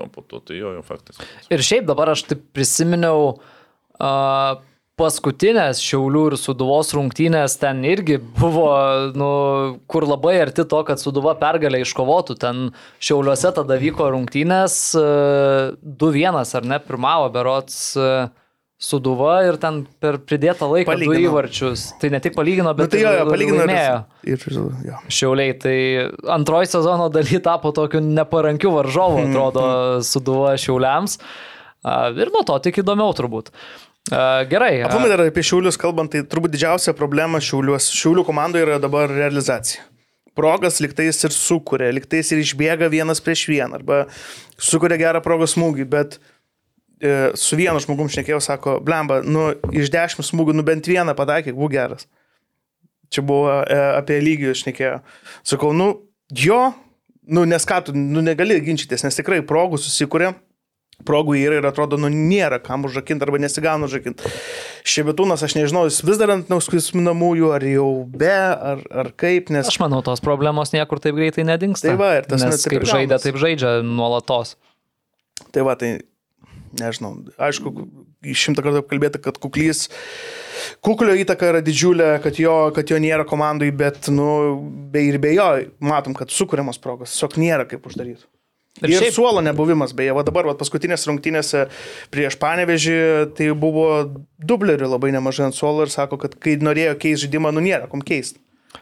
[0.00, 1.20] o po to tai jo, jo faktas.
[1.52, 4.58] Ir šiaip dabar aš taip prisiminiau uh,
[4.98, 8.70] paskutinės Šiaulių ir Suduvos rungtynės ten irgi buvo,
[9.18, 9.30] nu,
[9.90, 12.38] kur labai arti to, kad Suduva pergalę iškovotų.
[12.42, 12.68] Ten
[13.02, 17.80] Šiauliuose tada vyko rungtynės uh, 2-1 ar ne, pirmavo berots.
[17.98, 18.28] Uh,
[18.78, 21.16] Suduva ir ten per pridėtą laiką palygino.
[21.16, 21.80] du įvarčius.
[21.98, 24.44] Tai ne tik palygino, bet nu, tai jo, jo, palygino ir, ir
[24.86, 25.00] jo.
[25.10, 25.74] Šiauliai, tai
[26.30, 30.06] antroji sezono daly tapo tokiu neparankiu varžovu, atrodo, mhm.
[30.06, 31.18] Suduva Šiauliams.
[32.22, 33.50] Ir nuo to tik įdomiau turbūt.
[34.08, 34.72] Gerai.
[34.86, 39.82] Aplamai dar apie Šiaulius kalbant, tai turbūt didžiausia problema Šiaulius, Šiaulių komandoje yra dabar realizacija.
[40.38, 44.04] Progas liktais ir sukuria, liktais ir išbėga vienas prieš vieną, arba
[44.54, 46.20] sukuria gerą progos smūgį, bet
[47.38, 51.74] su vienu žmogum šnekėjau, sako, blemba, nu, iš dešimt smūgių, nu bent vieną pataikė, būk
[51.76, 52.08] geras.
[53.12, 54.98] Čia buvo e, apie lygį šnekėjo.
[55.46, 55.92] Sakau, nu,
[56.34, 56.60] jo,
[57.30, 60.34] nu, nes ką tu, nu, negali ginčytis, nes tikrai progų susikūrė.
[61.06, 64.32] Progų yra ir atrodo, nu nėra kam užrakinti arba nesigauna užrakinti.
[64.82, 69.70] Šebetūnas, aš nežinau, jis vis dar ant nauskusminamųjų, ar jau be, ar, ar kaip, nes...
[69.70, 71.92] Aš manau, tos problemos niekur taip greitai nedingsta.
[71.92, 74.56] Tai va, ir tas nes kaip žaidė, taip žaidžia nuolatos.
[75.54, 76.00] Tai va, tai
[76.80, 77.12] nežinau,
[77.48, 77.72] aišku,
[78.26, 79.86] šimtą kartų kalbėta, kad kuklys,
[80.84, 84.30] kuklio įtaka yra didžiulė, kad jo, kad jo nėra komandai, bet, nu,
[84.92, 85.50] be ir be jo,
[85.84, 88.26] matom, kad sukūriamos progos, tiesiog nėra kaip uždaryti.
[88.78, 89.14] Ir, ir šiaip...
[89.16, 91.64] suolo nebuvimas, beje, va dabar, va, paskutinės rungtynėse
[92.14, 92.98] prieš Panevežį,
[93.38, 93.88] tai buvo
[94.38, 98.04] dublerių labai nemažai ant suolo ir sako, kad kai norėjo keisti žaidimą, nu nėra kom
[98.06, 98.38] keisti.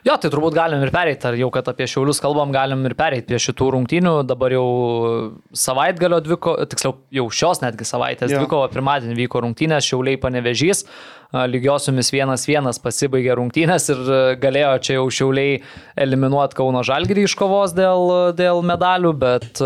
[0.06, 3.26] Jo, tai turbūt galim ir pereiti, ar jau, kad apie šiaulius kalbam, galim ir pereiti
[3.30, 4.14] prie šitų rungtynių.
[4.26, 4.66] Dabar jau
[5.54, 8.40] savaitgalio dviko, tiksliau, jau šios netgi savaitės jo.
[8.42, 10.84] dviko, pirmadienį vyko rungtynės, šiauliai panevežys,
[11.34, 14.02] lygiosiomis vienas vienas pasibaigė rungtynės ir
[14.42, 15.60] galėjo čia jau šiauliai
[16.06, 19.62] eliminuoti Kauno Žalgirį iš kovos dėl, dėl medalių, bet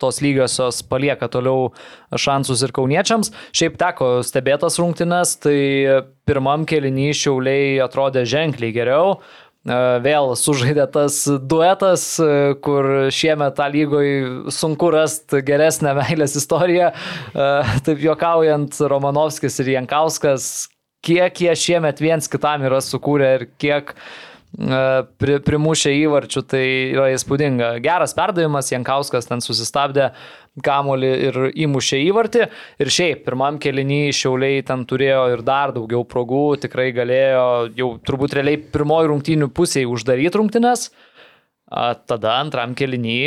[0.00, 1.70] tos lygiosios palieka toliau
[2.18, 3.32] šansus ir kauniečiams.
[3.54, 5.58] Šiaip teko stebėtas rungtynes, tai
[6.28, 9.16] pirmam kelinį šiauliai atrodė ženkliai geriau.
[9.64, 14.10] E, vėl sužaidė tas duetas, e, kur šiemet tą lygoj
[14.52, 16.92] sunku rasti geresnę meilės istoriją.
[16.92, 17.48] E,
[17.86, 20.68] taip juokaujant, Romanovskis ir Jankauskas,
[21.04, 27.08] kiek jie šiemet viens kitam yra sukūrę ir kiek uh, pri, primušė įvarčių, tai yra
[27.14, 27.72] įspūdinga.
[27.82, 30.12] Geras perdavimas, Jankauskas ten susistabdė
[30.64, 32.46] kamolį ir įmušė įvartį.
[32.82, 38.38] Ir šiaip, pirmam kelinį šiauliai ten turėjo ir dar daugiau progų, tikrai galėjo jau turbūt
[38.38, 40.88] realiai pirmoji rungtynių pusėje uždaryti rungtynės.
[42.06, 43.18] Tada antram kelinį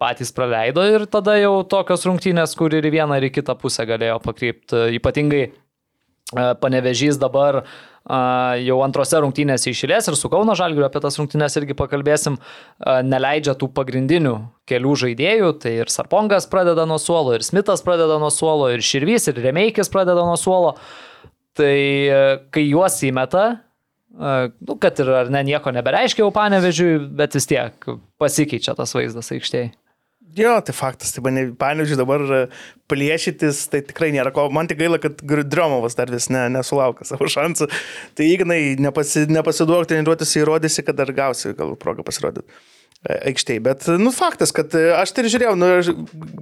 [0.00, 3.84] patys praleido ir tada jau tokios rungtynės, kur ir į vieną ir į kitą pusę
[3.86, 4.88] galėjo pakreipti.
[4.96, 5.50] Ypatingai
[6.32, 11.76] panevežys dabar uh, jau antrose rungtynėse išėlės ir su Kauno Žalgiriu apie tas rungtynės irgi
[11.78, 12.38] pakalbėsim,
[13.06, 14.34] neleidžia tų pagrindinių
[14.68, 19.28] kelių žaidėjų, tai ir Sarpongas pradeda nuo suolo, ir Smithas pradeda nuo suolo, ir Širvys,
[19.30, 20.74] ir Remeikis pradeda nuo suolo.
[21.58, 21.76] Tai
[22.50, 23.44] kai juos įmeta,
[24.16, 29.30] nu, kad ir ar ne nieko nebereiškia jau panevežiui, bet vis tiek pasikeičia tas vaizdas
[29.36, 29.72] aikštėje.
[30.36, 32.40] Jo, tai faktas, tai mane, pavyzdžiui, dabar e,
[32.88, 34.46] plėšytis, tai tikrai nėra ko.
[34.54, 37.68] Man tik gaila, kad Dromovas dar vis ne, nesulaukia savo šansų.
[38.16, 43.64] Tai ignai, nepasi, nepasiduok treniruotis, įrodysi, kad dar gausi gal progą pasirodyti e, aikštėje.
[43.68, 45.92] Bet, nu, faktas, kad e, aš tai ir žiūrėjau, nu, aš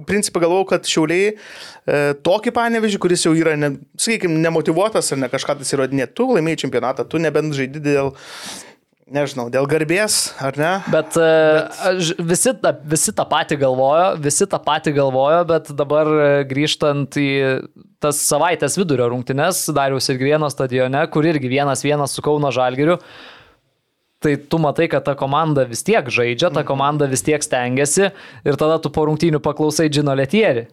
[0.07, 5.31] principą galvojau, kad šiauliai e, tokį panevežį, kuris jau yra, ne, sakykime, nemotivuotas ar ne
[5.35, 8.15] kažką tas įrodinėti, tu laimėjai čempionatą, tu nebent žaidži dėl
[9.13, 10.71] nežinau, dėl garbės, ar ne?
[10.91, 12.21] Bet, e, bet...
[12.31, 12.53] Visi,
[12.93, 17.29] visi tą patį galvojo, visi tą patį galvojo, bet dabar e, grįžtant į
[18.01, 22.97] tas savaitės vidurio rungtynes, Dariaus ir Grieno stadione, kur irgi vienas vienas su Kauno Žalgiriu,
[24.21, 26.67] tai tu matai, kad ta komanda vis tiek žaidžia, ta mhm.
[26.69, 30.67] komanda vis tiek stengiasi ir tada tu po rungtynių paklausai Džino Letieri.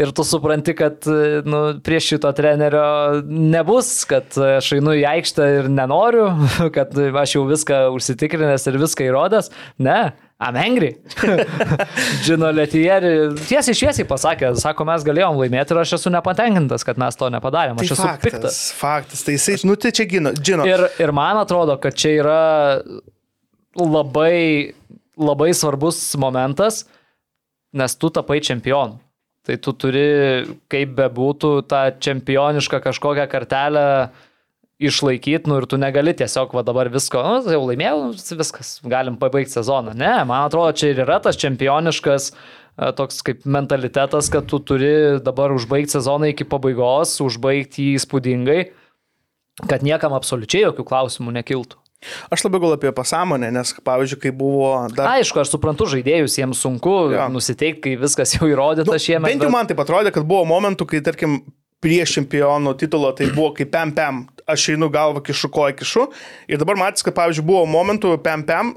[0.00, 1.04] Ir tu supranti, kad
[1.44, 6.30] nu, prieš šito trenerio nebus, kad aš einu į aikštę ir nenoriu,
[6.76, 9.52] kad aš jau viską užsitikrinęs ir viską įrodęs.
[9.84, 10.00] Ne,
[10.40, 10.94] I'm angry.
[12.24, 13.10] Džino Letieri
[13.44, 17.76] tiesiai šviesiai pasakė, sako, mes galėjom laimėti ir aš esu nepatenkintas, kad mes to nepadarėm.
[17.76, 18.60] Aš Tai esu faktas, piktas.
[18.78, 20.64] faktas, tai jisai, nu tai čia gino, žino.
[20.64, 22.40] Ir, ir man atrodo, kad čia yra
[23.76, 24.72] labai,
[25.20, 26.86] labai svarbus momentas,
[27.76, 28.96] nes tu tapai čempionu.
[29.50, 30.06] Tai tu turi,
[30.70, 33.86] kaip bebūtų, tą čempionišką kažkokią kartelę
[34.78, 38.70] išlaikyti, nu ir tu negali tiesiog va dabar visko, nu, tai jau laimėjau, nu, viskas,
[38.86, 39.96] galim pabaigti sezoną.
[39.98, 42.36] Ne, man atrodo, čia ir yra tas čempioniškas e,
[43.00, 48.60] toks kaip mentalitetas, kad tu turi dabar užbaigti sezoną iki pabaigos, užbaigti jį įspūdingai,
[49.66, 51.79] kad niekam absoliučiai jokių klausimų nekiltų.
[52.32, 55.18] Aš labiau gal apie pasąmonę, nes, pavyzdžiui, kai buvo dar...
[55.18, 57.26] Aišku, aš suprantu žaidėjus, jiems sunku ja.
[57.32, 59.34] nusiteikti, kai viskas jau įrodyta nu, šiemet.
[59.34, 61.42] Bent jau man tai atrodė, kad buvo momentų, kai, tarkim,
[61.80, 66.06] prieš čempionų titulo tai buvo kaip pem pem, aš einu galvą kišu, koją kišu.
[66.50, 68.74] Ir dabar matys, kad, pavyzdžiui, buvo momentų pem pem,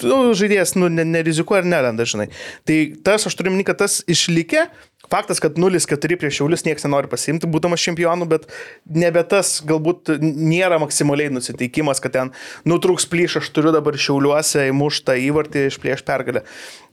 [0.00, 2.28] tu žaidėjas, nu, ne- nerizikuoja ir neranda, žinai.
[2.68, 4.66] Tai tas, aš turiu minį, kad tas išlikė.
[5.10, 8.46] Faktas, kad 0-4 prieš Šiaulius niekas nenori pasimti, būdamas čempionu, bet
[8.86, 12.30] nebe tas galbūt nėra maksimaliai nusiteikimas, kad ten
[12.68, 16.44] nutrūks plyš, aš turiu dabar Šiauliuose įmuštą įvartį išplėš pergalę.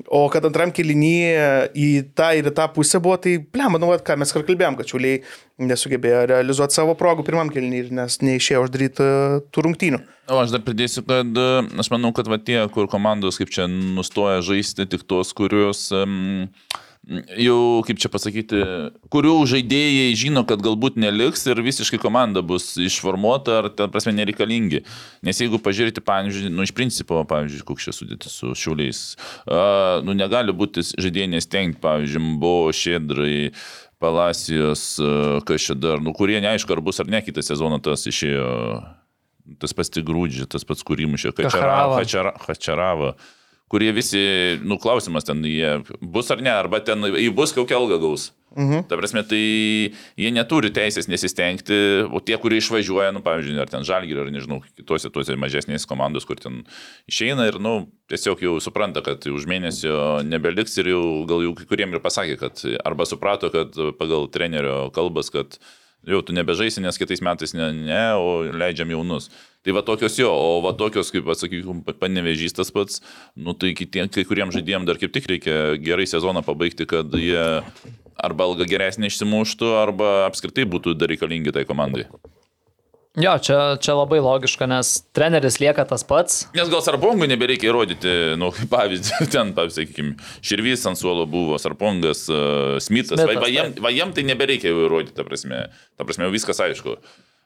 [0.07, 4.17] O kad antram kilinyje į tą ir į tą pusę buvo, tai, ble, manau, ką
[4.19, 5.21] mes ir kalbėjom, kad Šiauliai
[5.69, 9.99] nesugebėjo realizuoti savo progų pirmam kilinyje, nes neišėjo uždaryti e, tų rungtynių.
[10.29, 11.47] O aš dar pridėsiu, kad e,
[11.81, 16.47] aš manau, kad va tie, kur komandos kaip čia nustoja žaisti, tik tos, kurios um,
[17.39, 18.59] jau, kaip čia pasakyti,
[19.13, 24.83] kurių žaidėjai žino, kad galbūt neliks ir visiškai komanda bus išformuota ar, ta prasme, nereikalingi.
[25.25, 29.01] Nes jeigu pažiūrėti, pavyzdžiui, nu iš principo, pavyzdžiui, koks čia sudėtis su šiuliais,
[29.49, 33.49] uh, nu negali būti žaidėjai nestengti, pavyzdžiui, Mbo, Šedrai,
[33.99, 38.05] Palacijos, uh, kas čia dar, nu kurie neaišku, ar bus ar ne kitą sezoną tas
[38.09, 38.53] išėjo.
[39.57, 41.97] Tas pats Tigrūdži, tas pats Kūrimušė, Kačarava.
[41.97, 42.37] Hačarava.
[42.45, 43.13] Hačarava
[43.69, 44.21] kurie visi,
[44.65, 48.31] nu klausimas ten, jie bus ar ne, arba ten jį bus kokią algą gaus.
[48.57, 48.87] Mhm.
[48.89, 49.41] Ta prasme, tai
[50.17, 51.77] jie neturi teisės nesistengti,
[52.09, 56.25] o tie, kurie išvažiuoja, nu, pavyzdžiui, ar ten žalgyrį, ar nežinau, kitose tuose mažesnės komandos,
[56.25, 56.63] kur ten
[57.11, 57.75] išeina ir, nu,
[58.09, 62.39] tiesiog jau supranta, kad už mėnesio nebeliks ir jau gal jau kai kuriem ir pasakė,
[62.41, 65.61] kad arba suprato, kad pagal trenerio kalbas, kad
[66.07, 69.29] jau tu nebežaisi, nes kitais metais ne, ne o leidžiam jaunus.
[69.65, 73.01] Tai va tokios jo, o va tokios, kaip pasakykim, panevežys tas pats,
[73.35, 77.43] nu tai kitiem, kai kuriem žaidėjim dar kaip tik reikia gerai sezoną pabaigti, kad jie
[78.19, 82.07] arba algą geresnį išsimuštų, arba apskritai būtų dar reikalingi tai komandai.
[83.19, 86.45] Jo, čia, čia labai logiška, nes treneris lieka tas pats.
[86.55, 91.57] Nes gal Sarpongui nebereikia įrodyti, nu, kaip pavyzdį, ten, pavyzdžiui, sakykime, Širvys ant suolo buvo,
[91.59, 95.65] Sarpongas, uh, Smithas, va, Smithas, va, jiem, va jiem tai nebereikia įrodyti, ta prasme,
[95.99, 96.95] ta prasme, viskas aišku.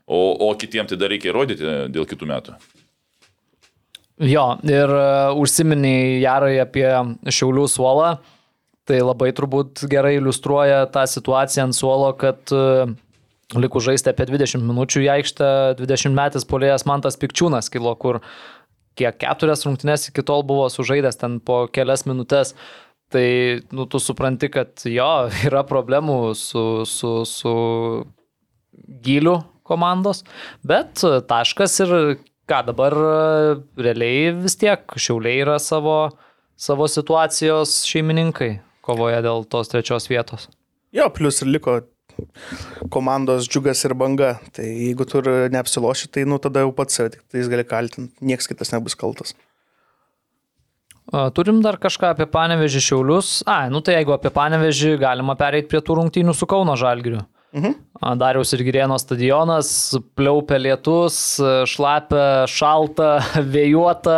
[0.05, 2.57] O, o kitiem tai dar reikia įrodyti dėl kitų metų.
[4.29, 6.85] Jo, ir uh, užsiminiai Jarai apie
[7.33, 8.11] Šiaulių suolą,
[8.85, 12.93] tai labai turbūt gerai iliustruoja tą situaciją ant suolo, kad uh,
[13.61, 18.21] likus žaisti apie 20 minučių į aikštę, 20 metais polėjas Mantas Pikčiūnas kilo, kur
[18.99, 22.53] kiek keturias rungtynes iki tol buvo sužaidęs ten po kelias minutės.
[23.13, 23.25] Tai,
[23.75, 25.09] nu, tu supranti, kad jo,
[25.47, 27.55] yra problemų su, su, su
[29.05, 30.23] giliu komandos,
[30.65, 31.93] bet taškas ir
[32.49, 32.95] ką dabar
[33.79, 36.09] realiai vis tiek šiauliai yra savo,
[36.59, 40.49] savo situacijos šeimininkai kovoje dėl tos trečios vietos.
[40.93, 41.79] Jo, plus ir liko
[42.93, 44.35] komandos džiugas ir banga.
[44.55, 45.23] Tai jeigu tu
[45.53, 49.35] neapsiloši, tai nu tada jau pats save tik tais gali kaltinti, niekas kitas nebus kaltas.
[51.35, 53.31] Turim dar kažką apie Panevežį Šiaulius.
[53.45, 57.21] A, nu tai jeigu apie Panevežį galima pereiti prie tų rungtynių su Kauno Žalgiriu.
[57.53, 57.73] Mhm.
[58.17, 59.67] Dariaus ir Girėno stadionas,
[60.17, 61.17] pliaupia lietus,
[61.69, 63.19] šlapia, šalta,
[63.53, 64.17] vėjuota.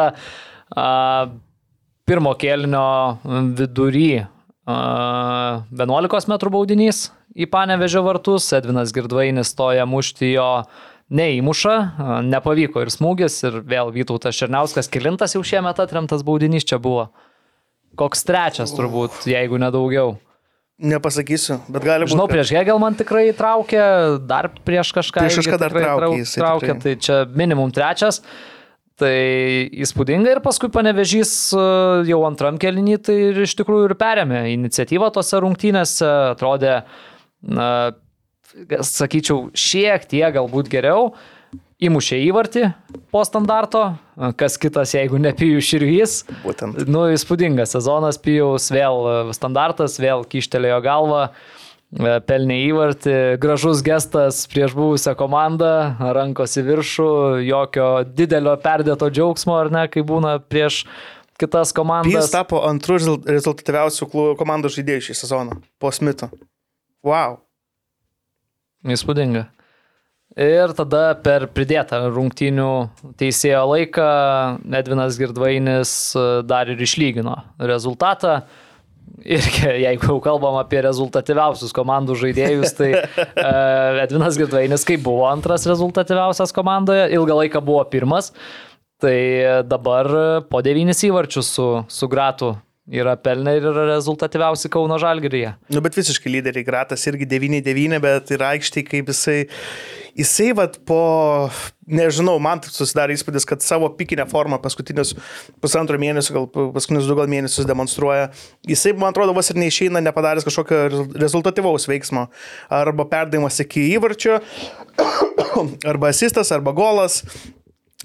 [2.06, 2.86] Pirmo kėlinio
[3.58, 4.26] vidury a,
[5.74, 10.50] 11 m baudinys į Panevežio vartus, Edvinas Girdvainis stoja mušti jo
[11.14, 11.76] neįmuša,
[12.26, 17.10] nepavyko ir smūgis, ir vėl Vytautas Černiauskas, kilintas jau šiemet atremtas baudinys čia buvo.
[18.00, 20.16] Koks trečias turbūt, jeigu nedaugiau.
[20.76, 22.12] Nepasakysiu, bet gali būti.
[22.12, 23.80] Žinau, prieš Hegel man tikrai traukė,
[24.28, 25.24] dar prieš kažką.
[25.24, 26.82] Prieš kažką dar traukė traukė, tikrai.
[26.84, 28.20] tai čia minimum trečias.
[29.00, 29.16] Tai
[29.76, 31.64] įspūdinga ir paskui panevežys e,
[32.08, 36.78] jau antram kelinį, tai ir iš tikrųjų ir perėmė iniciatyvą tose rungtynėse, atrodė,
[37.46, 37.70] na,
[38.86, 41.14] sakyčiau, šiek tiek galbūt geriau,
[41.84, 42.64] įmušė įvartį
[43.12, 43.82] po standarto,
[44.40, 46.22] kas kitas, jeigu ne Pijų Širvys.
[46.46, 46.86] Būtent.
[46.88, 51.26] Nu, įspūdingas sezonas, Pijaus vėl standartas, vėl kištelėjo galvą.
[51.96, 57.10] e, pelnė įvartį, gražus gestas prieš buvusią komandą, rankos į viršų,
[57.46, 60.86] jokio didelio perdėto džiaugsmo, ar ne, kai būna prieš
[61.40, 62.32] kitas Jis komandas.
[62.34, 66.32] tapo antrų rezul- rezultatyviausių komandos žaidėjų šį sezoną po Smito.
[67.06, 67.38] Wow.
[68.86, 69.46] Įspūdinga.
[70.36, 72.70] Ir tada per pridėtą rungtynių
[73.20, 74.08] teisėjo laiką
[74.76, 78.42] Edvinas Girdvainis e, dar ir išlygino rezultatą.
[79.22, 79.46] Ir
[79.86, 86.52] jeigu jau kalbam apie rezultatyviausius komandų žaidėjus, tai uh, Edvinas Girdvainis, kai buvo antras rezultatyviausias
[86.58, 88.34] komandoje, ilgą laiką buvo pirmas,
[89.00, 89.16] tai
[89.70, 90.10] dabar
[90.50, 92.56] po devynis įvarčius su, su Gratu
[92.86, 95.56] yra pelnę ir yra rezultatyviausi Kauno Žalgiryje.
[95.74, 99.38] Nu, bet visiškai lyderiai Gratas irgi 9-9, bet ir aikštai kaip jisai,
[100.18, 101.00] jisai vad po,
[101.90, 105.16] nežinau, man susidarė įspūdis, kad savo pikinę formą paskutinius
[105.64, 108.30] pusantro mėnesio, gal paskutinius du gal mėnesius demonstruoja.
[108.70, 112.28] Jisai, man atrodo, vos ir neišeina nepadaręs kažkokio rezu- rezultatyvaus veiksmo.
[112.70, 114.38] Arba perdavimas iki įvarčio,
[115.92, 117.24] arba asistas, arba golas.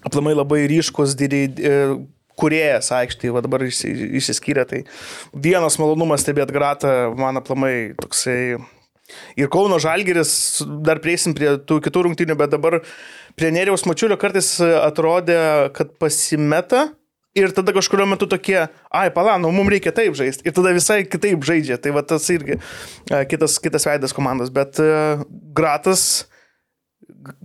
[0.00, 1.50] Aplamai labai ryškus didžiai
[2.40, 4.66] kuriejas aikštėje, va dabar išsi- išsiskyrė.
[4.70, 4.82] Tai
[5.46, 8.58] vienas malonumas stebėti gratą, man aplamai toksai.
[9.40, 12.78] Ir Kauno Žalgeris, dar prieisim prie tų kitų rungtynių, bet dabar
[13.38, 15.40] prie Neriaus Mačiulio kartais atrodė,
[15.74, 16.88] kad pasimeta.
[17.38, 18.56] Ir tada kažkurio metu tokie,
[18.90, 20.42] ai, palano, mums reikia taip žaisti.
[20.46, 21.76] Ir tada visai kitaip žaidžia.
[21.78, 22.56] Tai va tas irgi
[23.30, 24.50] kitas, kitas veidas komandos.
[24.50, 24.88] Bet e,
[25.54, 26.26] Gratas,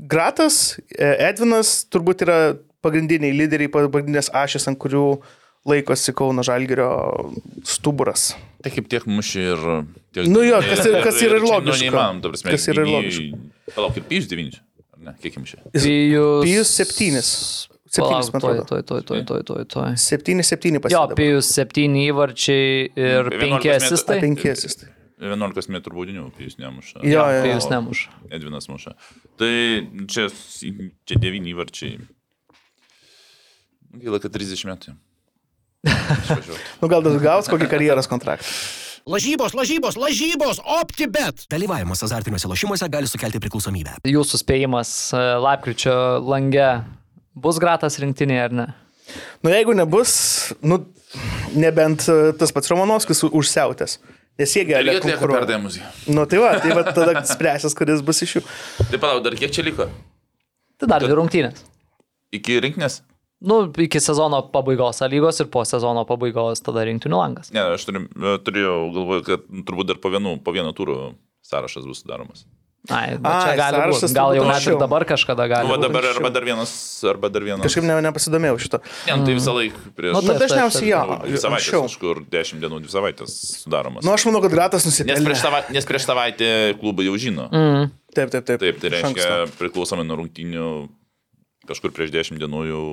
[0.09, 2.39] Gratas, e, Edvinas turbūt yra
[2.85, 5.03] pagrindiniai lyderiai, pagrindinės ašės, ant kurių
[5.65, 6.89] laikosi Kauno Žalgerio
[7.65, 8.31] stuburas.
[8.63, 9.63] Tai kaip tiek mušė ir...
[10.15, 11.71] Tiek, Nu jo, kas ir- kas yra ir čia, logiška.
[11.73, 12.53] Nu, neįmanom, ta prasme.
[12.55, 13.29] Kas yra ir gynėjui-
[13.75, 14.59] Palauk, ir pijus 9.
[14.95, 15.13] Ar ne?
[15.23, 15.57] Kiek mušė?
[15.73, 16.43] Pijus.
[16.45, 17.31] Pijus septynis.
[17.95, 18.65] Septynis, man Toj, atrodo.
[18.69, 19.91] toj, toj, toj, toj, toj, toj.
[20.05, 21.17] 7-7 Jo, pasidavė.
[21.19, 24.17] Pijus septyni įvarčiai ir 11 penki metų- asistai.
[24.23, 24.89] Penki asistai.
[25.25, 26.99] 11 m baudinių pijus nemuša.
[27.07, 27.43] Jo, jo, jo.
[27.45, 28.09] Pijus nemuša.
[28.35, 28.91] Edvinas muša.
[29.39, 29.53] Tai
[30.11, 30.25] čia,
[31.07, 31.99] čia 9 įvarčiai.
[33.95, 34.95] Gaila, kad 30 metų.
[36.81, 38.49] Nu gal dar gaus kokį karjeros kontraktą.
[39.05, 41.43] Lažybos, lažybos, lažybos, OptiBet.
[41.51, 43.99] Dalyvavimas azartiniuose lošimuose gali sukelti priklausomybę.
[44.09, 45.93] Jūsų spėjimas e, lapkričio
[46.25, 46.71] lange
[47.37, 48.67] bus gratas rinktinėje ar ne?
[49.45, 50.15] Nu jeigu nebus,
[50.65, 50.81] nu
[51.53, 53.99] nebent e, tas pats Romanovskis užsiautęs.
[54.41, 55.77] Nes jie gali jie atlieka perdavimus.
[56.09, 58.47] Nu tai va, tai va tada spręsis, kuris bus iš jų.
[58.89, 59.85] Tai palauk, dar kiek čia liko?
[60.81, 61.61] Tai dar dvi rungtynės.
[62.35, 63.03] Iki rinkinės?
[63.45, 67.53] Nu, iki sezono pabaigos A lygos ir po sezono pabaigos tada rinktinių langas.
[67.55, 68.05] Ne, aš turiu,
[68.45, 71.13] turėjau galvoje, kad turbūt dar po vieno, po vieno turo
[71.45, 72.45] sąrašas bus sudaromas.
[72.85, 74.13] Ai, bet Ai, čia gali sąrašas būt.
[74.13, 75.69] Gal jau net ir dabar kažkada Nu, gali.
[75.71, 75.81] būt.
[75.87, 76.73] dabar arba dar vienas,
[77.09, 77.63] arba dar vienas.
[77.65, 78.79] Kažkaip ne, nepasidomėjau šito.
[79.07, 80.13] Ne, nu, tai visą laiką prieš...
[80.13, 84.05] Nu, Nu taip, dažniausiai jo, Nu, dvi savaitės, kažkur 10 dienų, 2 savaitės sudaromas.
[84.05, 85.25] Nu aš manau, kad Gratas nes, nusipelnė.
[85.25, 86.49] prieš sava, nes prieš savaitę
[86.81, 87.47] klubai jau žino.
[87.49, 87.89] Mm.
[88.13, 88.61] Taip, taip, taip.
[88.61, 90.69] Taip, tai Iš reiškia, priklausomai nuo rungtynių,
[91.65, 92.85] kažkur prieš 10 dienų jau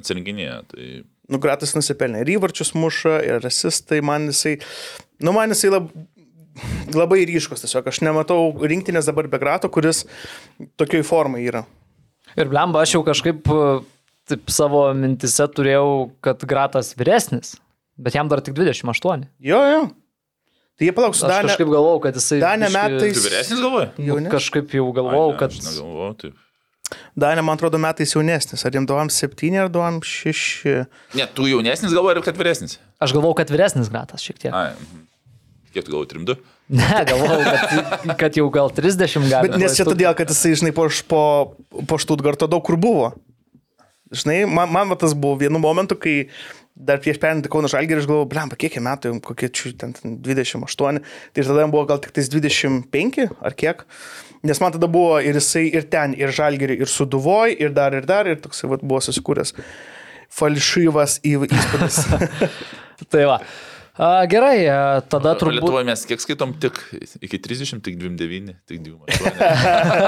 [0.00, 0.60] atsirinkinėja.
[0.72, 0.86] Tai
[1.32, 2.24] Nu, Gratas nusipelnė.
[2.24, 4.56] Ir įvarčius muša, ir asistai, man jisai,
[5.24, 5.86] nu, man jisai lab,
[6.92, 7.86] labai ryškus tiesiog.
[7.88, 10.02] Aš nematau rinktinės dabar be Grato, kuris
[10.80, 11.62] tokioj formai yra.
[12.36, 13.62] Ir blemba, aš jau kažkaip e,
[14.28, 17.54] taip savo mintise turėjau, kad Gratas vyresnis,
[17.96, 19.24] bet jam dar tik 28.
[19.40, 19.82] Jo, jo.
[20.76, 22.38] Tai jie palauks, Aš Danė, kažkaip galvojau, kad jisai...
[22.42, 23.88] Biškį- metais- tu vyresnis galvoji?
[24.10, 25.52] jaune, Kažkaip jau galvojau, kad...
[25.54, 26.38] Aš negalvoju, taip.
[27.18, 28.64] Danė, man atrodo, metais jaunesnis.
[28.66, 30.72] Ar jam duom 7 ar duom 6?
[31.18, 32.78] Ne, tu jaunesnis galvoji, ar kad vyresnis?
[33.02, 34.54] Aš galvojau, kad vyresnis Gratas šiek tiek.
[34.54, 35.04] Ai, mhm.
[35.74, 36.38] kiek tu galvoji, 3-2?
[36.72, 39.50] Ne, galvojau, kad, kad jau gal 30 gali.
[39.50, 41.22] Bet nes čia todėl, kad jisai, žinai, po, po,
[41.88, 43.12] po Štutgarto daug kur buvo.
[44.12, 46.28] Žinai, man, man tas buvo vienu momentu, kai
[46.76, 50.16] dar prieš perinti Kauno Žalgirį, aš galvojau, blem, kiek jam metų, kokie čia ten ten
[50.24, 51.00] 28,
[51.32, 53.84] tai tada jam buvo gal tik tais 25 ar kiek.
[54.42, 58.06] Nes man tada buvo ir jisai ir ten, ir Žalgirį, ir Suduvoj, ir dar, ir
[58.08, 59.54] dar, ir toksai va, buvo susikūręs
[60.32, 62.00] falšyvas įspūdis.
[63.12, 63.36] Tai va.
[63.92, 64.64] A, gerai,
[65.12, 65.58] tada turbūt...
[65.58, 66.78] Lietuvoje mes kiek skaitom tik
[67.20, 68.96] iki 30, tik 29, tik 28.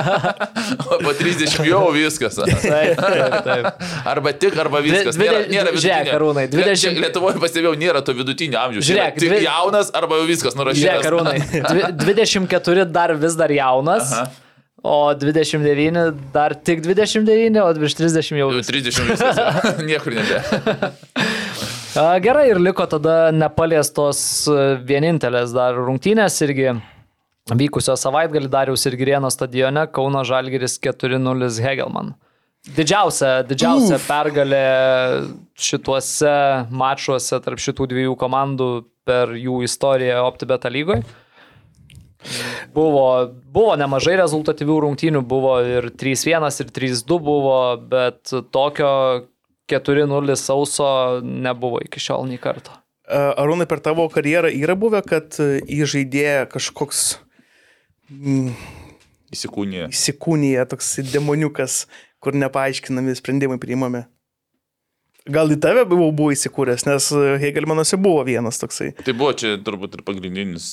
[0.89, 2.39] o po 30 jau viskas.
[2.41, 3.67] Taip, taip, taip.
[4.09, 5.19] Arba tik, arba viskas.
[5.21, 6.17] Dvi- Nėra, nėra žiūrėk, vidutinio.
[6.17, 8.89] Arūnai, 20 Čia Lietuvoje pastebėjau, nėra to vidutinio amžiaus.
[8.89, 10.81] Žiūrėk, tik dvi- jaunas, arba jau viskas nurašytas.
[10.81, 11.37] Žiūrėk, Karūnai,
[12.01, 12.17] dvi-
[12.49, 14.25] 24 dar vis dar jaunas, Aha.
[14.81, 18.49] o 29 dar tik 29, o virš 30 jau.
[18.49, 19.45] Jau vis- 30 viskas.
[19.93, 20.41] Niekur nebe.
[21.95, 24.19] Gerai, ir liko tada nepaliestos
[24.51, 26.73] e, vienintelės dar rungtynės irgi
[27.55, 32.11] vykusios savaitgalį Dariaus ir Girieno stadione Kauno Žalgiris 4-0 Hegelman.
[32.75, 34.65] Didžiausia, didžiausia pergalė
[35.55, 36.33] šituose
[36.75, 38.71] mačuose tarp šitų dviejų komandų
[39.07, 41.05] per jų istoriją OptiBeta lygoje.
[42.75, 43.07] Buvo,
[43.55, 47.61] buvo nemažai rezultatyvių rungtynių, buvo ir 3-1, ir 3-2 buvo,
[47.93, 48.91] bet tokio
[49.71, 50.87] 4-0 sauso
[51.25, 52.75] nebuvo iki šiol nei karto.
[53.05, 57.05] E, Arūnai, per tavo karjerą yra buvę, kad e, į žaidėją kažkoks
[58.13, 58.51] mm,
[59.35, 59.89] Įsikūnė.
[59.93, 61.85] įsikūnyje toks demoniukas,
[62.25, 64.05] kur nepaaiškinami sprendimai priimami.
[65.25, 68.93] Gal į tave buvau buvo įsikūręs, nes e, Hegelmanuose buvo vienas toksai.
[69.05, 70.67] Tai buvo čia turbūt ir pagrindinis,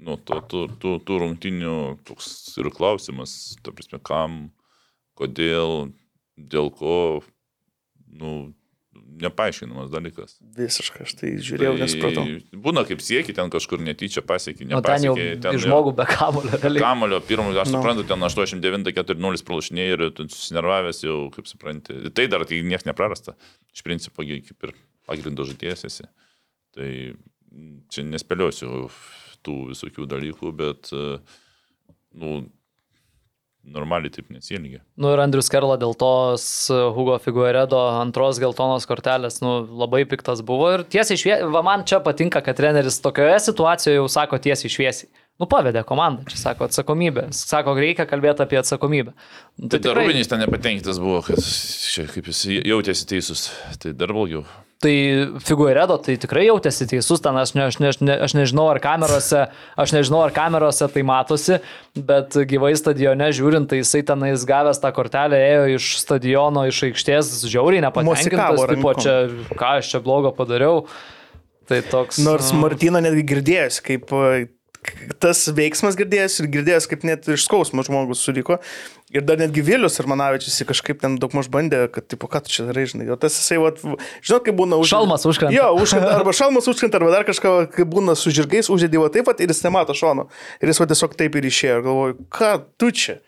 [0.00, 1.76] nu, to, tų, tų, tų rungtinių
[2.08, 2.28] toks
[2.60, 4.40] ir klausimas, ta prasme, kam,
[5.16, 5.90] kodėl,
[6.36, 7.20] dėl ko,
[8.10, 8.54] nu,
[9.20, 10.34] nepaaiškinamas dalykas.
[10.56, 12.24] Visiškai, aš tai žiūrėjau, nesupratau.
[12.64, 16.82] Būna kaip siekia, ten kažkur netyčia pasiekė, O ten jau iš žmogų be kamulio, realiai.
[16.82, 17.78] Kamulio, pirmo, aš Nu.
[17.78, 21.96] suprantu, ten 89-4-0 pralašinėjai ir tu susinervavęs jau, kaip supranti.
[22.16, 23.36] Tai dar tai niekas neprarasta.
[23.76, 24.74] Iš principo, kaip ir
[25.06, 26.08] pagrindo žaidėjas esi.
[26.74, 26.90] Tai
[27.90, 28.88] čia nespėliosiu
[29.46, 31.18] tų visokių dalykų, bet, e,
[32.20, 32.34] nu,
[33.70, 34.80] normaliai taip nesielgia.
[35.00, 40.72] Nu ir Andrius Kerla dėl tos Hugo Figueredo antros geltonos kortelės, nu labai piktas buvo
[40.74, 45.10] ir tiesiai šviesiai, va man čia patinka, kad treneris tokioje situacijoje jau sako tiesiai šviesiai.
[45.40, 49.14] Nu pavedė komandą, čia sako atsakomybė, sako, reikia kalbėti apie atsakomybę.
[49.56, 53.46] Nu, Tai dar tikrai- Rubinis ten nepatenkintas buvo, kad čia kaip jis jautėsi teisus.
[53.80, 54.44] Tai dar blogiau.
[54.80, 54.92] Tai
[55.44, 58.78] Figueredo tai tikrai jautėsi teisus, ten aš, ne, aš, ne, aš, ne, aš nežinau, ar
[58.80, 59.42] kamerose,
[59.76, 61.58] aš nežinau, ar kamerose tai matosi,
[62.08, 67.34] bet gyvai stadione žiūrint, tai jisai tenais gavęs tą kortelę ėjo iš stadiono, iš aikštės,
[67.52, 69.04] žiauriai nepatenkintas, tipo, rankom.
[69.04, 70.86] čia, ką aš čia blogo padariau.
[71.68, 72.24] Tai toks.
[72.24, 74.08] Nors nu, Martina netgi girdėjęs, kaip
[75.20, 78.58] tas veiksmas girdėjęs ir girdėjęs, kaip net iš skausmo žmogus suriko.
[79.10, 82.52] Ir dar netgi Vilius ir Manavičius kažkaip ten daug maž bandė, kad, tipo, ką tu
[82.54, 83.08] čia darai, žinai.
[83.10, 84.92] O tas jisai, vat, žinot, kaip būna už...
[84.92, 85.54] Šalmas užkrenta.
[85.56, 89.42] Jo, užkrenta, arba šalmas užkrenta, arba dar kažką, kai būna su žirgais, uždėdavo taip pat
[89.42, 90.28] ir jis nemato šono.
[90.62, 91.80] Ir jis va tiesiog taip ir išėjo.
[91.80, 93.18] Ir galvoju, ką tu čia?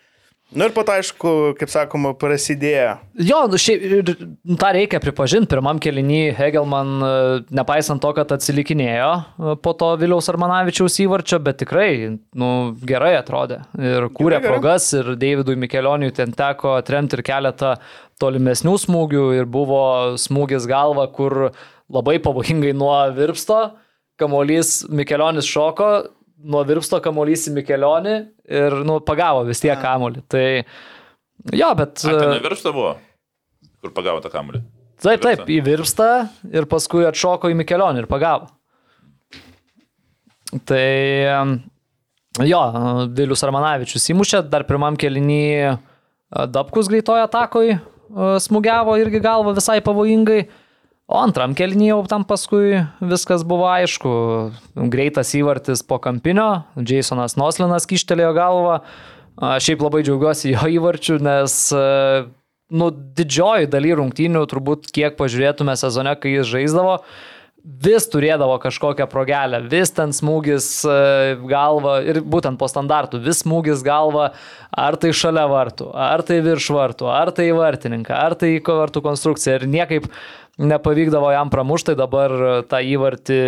[0.55, 2.95] Na ir po to, aišku, kaip sakoma, prasidėjo.
[3.25, 4.11] Jo, nu šiaip ir
[4.45, 5.49] nu, tą reikia pripažinti.
[5.49, 7.11] Pirmam kelinį Hegelman, e,
[7.57, 12.49] nepaisant to, kad atsilikinėjo e, po to Viliaus Armanavičiaus įvarčio, bet tikrai nu,
[12.85, 13.63] gerai atrodė.
[13.79, 14.51] Ir kūrė Gerai, gerai.
[14.51, 17.75] progas ir Davidui Mikelioniui ten teko atremti ir keletą
[18.21, 19.83] tolimesnių smūgių ir buvo
[20.21, 21.49] smūgis galva, kur
[21.93, 23.73] labai pavojingai nuo virpsto,
[24.21, 25.89] kamuolys Mikelionis šoko,
[26.43, 28.15] nuo virpsto kamuolys į Mikelionį
[28.49, 30.23] ir nu, pagavo vis tiek kamuolį.
[30.31, 30.45] Tai
[31.55, 32.03] jo, bet...
[32.07, 32.95] Ar ten e, neviršta buvo?
[33.83, 34.63] Kur pagavo tą kamuolį?
[35.03, 35.53] Taip, taip, Virpsta.
[35.57, 36.09] įvirpsta
[36.55, 38.47] ir paskui atšoko į Mikelionį ir pagavo.
[40.69, 40.83] Tai
[41.33, 41.55] em,
[42.45, 42.61] jo,
[43.17, 45.73] Vilius Armanavičius įmušė, dar pirmam kelinį e,
[46.53, 47.79] Dabkus greitojo atakoj e,
[48.45, 50.45] smūgiavo irgi galva visai pavojingai.
[51.11, 54.11] O antram kelnyje jau tam paskui viskas buvo aišku.
[54.93, 58.77] Greitas įvartis po kampinio, Jasonas Noslinas kištelėjo galvą.
[59.35, 61.83] Šiaip labai džiaugiuosi jo įvarčiu, nes e,
[62.71, 66.99] nu, didžioji daly rungtynių, turbūt kiek pažiūrėtume sezone, kai jis žaisdavo,
[67.63, 70.95] vis turėdavo kažkokią progelę, vis ten smūgis e,
[71.47, 74.33] galva ir būtent po standartų, vis smūgis galva,
[74.69, 78.61] ar tai šalia vartų, ar tai virš vartų, ar tai į vartininką, ar tai į
[78.67, 80.09] vartų konstrukciją ir niekaip
[80.59, 82.35] nepavykdavo jam pramušti, dabar
[82.69, 83.39] tą įvartį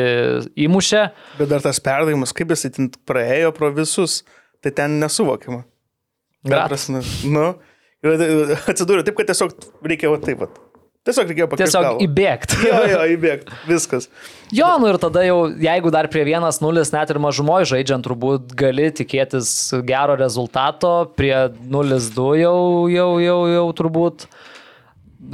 [0.66, 1.04] įmušė.
[1.42, 4.24] Bet dar tas perdavimas, kaip jis ten praėjo pro visus,
[4.64, 5.66] tai ten nesuvokiama.
[6.46, 6.88] Ta Gratas.
[7.26, 7.52] Nu,
[8.06, 9.54] atsidūrė taip, kad tiesiog
[9.86, 10.46] reikėjo taip.
[10.46, 10.65] Va.
[11.06, 11.78] Tiesiog reikėjo pakeisti.
[11.78, 12.58] Tiesiog įbėgti.
[12.66, 13.58] Jo, jo, įbėgti.
[13.70, 14.08] Viskas.
[14.56, 18.88] Jo, nu ir tada jau, jeigu dar prie 1-0 net ir mažumoje žaidžiant, turbūt gali
[18.96, 19.50] tikėtis
[19.86, 22.58] gero rezultato, prie 0-2 jau,
[22.90, 24.26] jau, jau, jau turbūt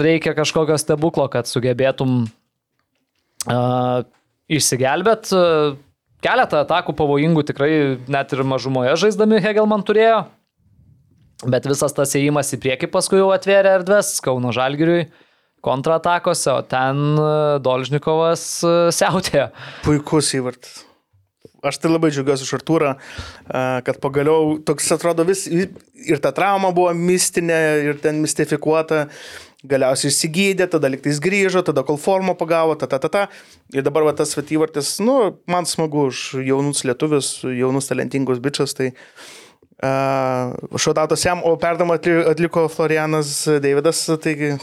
[0.02, 2.20] reikia kažkokio stebuklo, kad sugebėtum
[3.48, 4.04] uh,
[4.52, 5.32] išsigelbėt.
[5.32, 5.80] Uh,
[6.22, 7.74] keletą atakų pavojingų tikrai
[8.12, 10.22] net ir mažumoje žaisdami Hegelman turėjo,
[11.48, 15.06] bet visas tas įėjimas į priekį paskui jau atvėrė erdves Kauno Žalgiriui
[15.66, 17.34] kontratakose, o ten e,
[17.64, 19.50] Dolžnikovas e, siautėjo.
[19.86, 20.82] Puikus įvartis.
[21.62, 26.72] Aš tai labai džiaugiuosi už Artūrą, a, kad pagaliau toks atrodo vis ir ta trauma
[26.74, 29.06] buvo mistinė, ir ten mistifikuota.
[29.62, 33.28] Galiausiai išsigydė, tada liktais grįžo, tada kol formą pagavo, ta, ta, ta, ta.
[33.78, 38.90] Ir dabar va, tas vatyvartis, nu, man smagu už jaunus lietuvius, jaunus talentingus bičias, tai
[39.86, 44.56] uh, šaudatos jam, o perdamą atli- atliko Florianas Davidas, taigi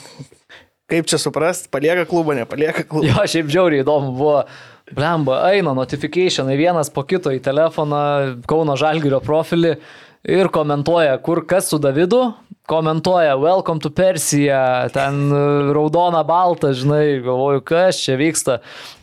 [0.88, 3.06] kaip čia suprast, palieka klubą, nepalieka klubą.
[3.10, 4.42] Jo, šiaip žiauriai įdomu buvo.
[4.88, 7.98] Blemba, eina notifikationai vienas po kito į telefoną,
[8.48, 9.74] Kauno Žalgirio profilį
[10.24, 12.22] ir komentuoja, kur kas su Davidu,
[12.68, 15.42] komentuoja, welcome to Persija, ten e,
[15.76, 18.58] raudona balta, žinai, galvoju, kas čia vyksta.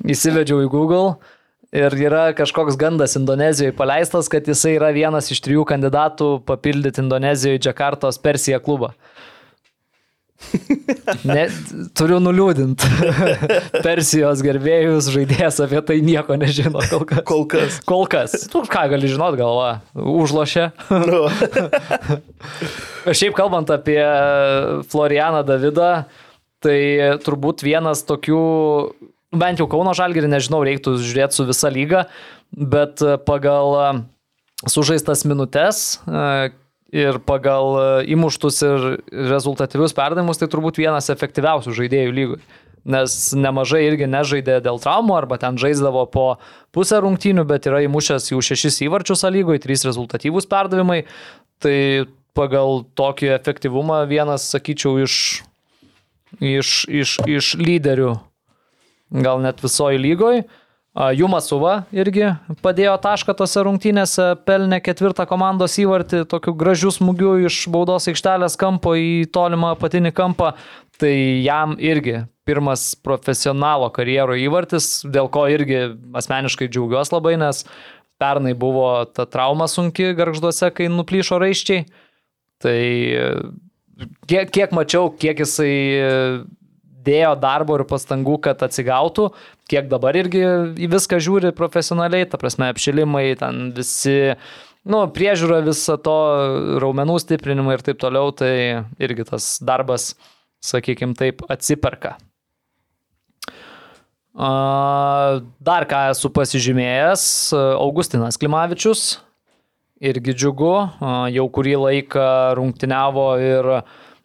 [0.09, 1.13] Įsivedžiau į Google
[1.75, 7.59] Ir yra kažkoks gandas Indonezijoje paleistas, kad jisai yra vienas iš trijų kandidatų papildyti Indonezijoje
[7.65, 8.93] Džakartos Persija klubą.
[11.25, 11.45] Ne,
[11.97, 12.89] turiu nuliūdinti.
[13.86, 17.23] Persijos gerbėjus žaidėjas apie tai nieko nežino kol kas.
[17.27, 17.79] Kol kas.
[17.88, 18.36] Kol kas.
[18.51, 19.69] Tu ką gali žinot galva?
[19.95, 20.67] Užlošė.
[21.05, 21.25] Nu,
[23.17, 24.01] Šiaip kalbant apie
[24.91, 25.91] Florianą Davidą,
[26.65, 26.79] tai
[27.25, 28.41] turbūt vienas tokių,
[29.36, 32.07] bent jau Kauno Žalgirį, nežinau, reiktų žiūrėti su visa lyga,
[32.51, 34.03] bet pagal
[34.65, 35.99] sužaistas minutės
[36.93, 38.86] ir pagal e, įmuštus ir
[39.31, 42.39] rezultatyvius perdavimus, tai turbūt vienas efektyviausių žaidėjų lygui.
[42.86, 46.25] Nes nemažai irgi nežaidė dėl traumų arba ten žaisdavo po
[46.75, 51.01] pusę rungtynių, bet yra įmušęs jau šešis įvarčius lygoje, trys rezultatyvūs perdavimai.
[51.63, 51.77] Tai
[52.38, 55.41] pagal tokį efektyvumą vienas, sakyčiau, iš,
[56.38, 58.11] iš, iš, iš lyderių,
[59.25, 60.45] gal net visoji lygoje.
[60.95, 62.29] Jumasuva irgi
[62.63, 68.93] padėjo tašką tose rungtynėse, pelnė ketvirtą komandos įvartį, tokiu gražiu smūgiu iš baudos aikštelės kampo
[68.95, 70.53] į tolimą apatinį kampą.
[70.95, 71.11] Tai
[71.43, 75.81] jam irgi pirmas profesionalo karjero įvartis, dėl ko irgi
[76.15, 77.65] asmeniškai džiaugiuosi labai, nes
[78.15, 81.83] pernai buvo ta trauma sunki garžduose, kai nuplyšo raiščiai.
[82.63, 82.79] Tai
[84.31, 85.73] kiek, kiek mačiau, kiek jisai
[87.05, 89.29] dėjo darbo ir pastangų, kad atsigautų,
[89.71, 90.43] kiek dabar irgi
[90.81, 94.35] į viską žiūri profesionaliai, ta prasme, apšilimai, ten visi,
[94.83, 96.19] nu, priežiūra viso to,
[96.83, 100.13] raumenų stiprinimai ir taip toliau, tai irgi tas darbas,
[100.65, 102.17] sakykime taip, atsiperka.
[104.35, 107.21] Dar ką esu pasižymėjęs,
[107.79, 109.03] Augustinas Klimavičius,
[110.03, 110.73] irgi džiugu,
[111.31, 112.25] jau kurį laiką
[112.59, 113.69] rungtiniavo ir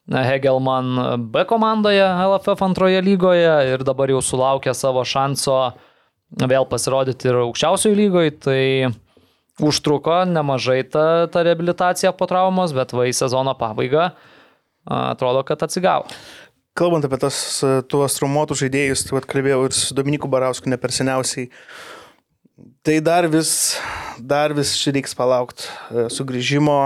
[0.09, 0.96] Hegelman
[1.30, 5.61] B komandoje LFF antroje lygoje ir dabar jau sulaukė savo šanso
[6.30, 8.62] vėl pasirodyti ir aukščiausioje lygoje, tai
[9.61, 14.11] užtruko nemažai ta, ta reabilitacija po traumos, bet va į sezono pabaigą
[14.90, 16.09] atrodo, kad atsigavo.
[16.78, 17.36] Kalbant apie tas,
[17.90, 21.51] tuos traumuotus žaidėjus, tai kalbėjau ir su Dominiku Barausku ne per seniausiai.
[22.86, 23.76] Tai dar vis,
[24.16, 25.68] dar vis reiks palaukti
[26.14, 26.78] sugrįžimo,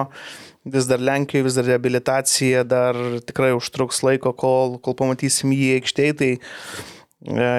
[0.65, 6.17] vis dar Lenkijoje, vis dar rehabilitacija, dar tikrai užtruks laiko, kol, kol pamatysim jį aikštėje.
[6.21, 6.31] Tai
[7.29, 7.51] e,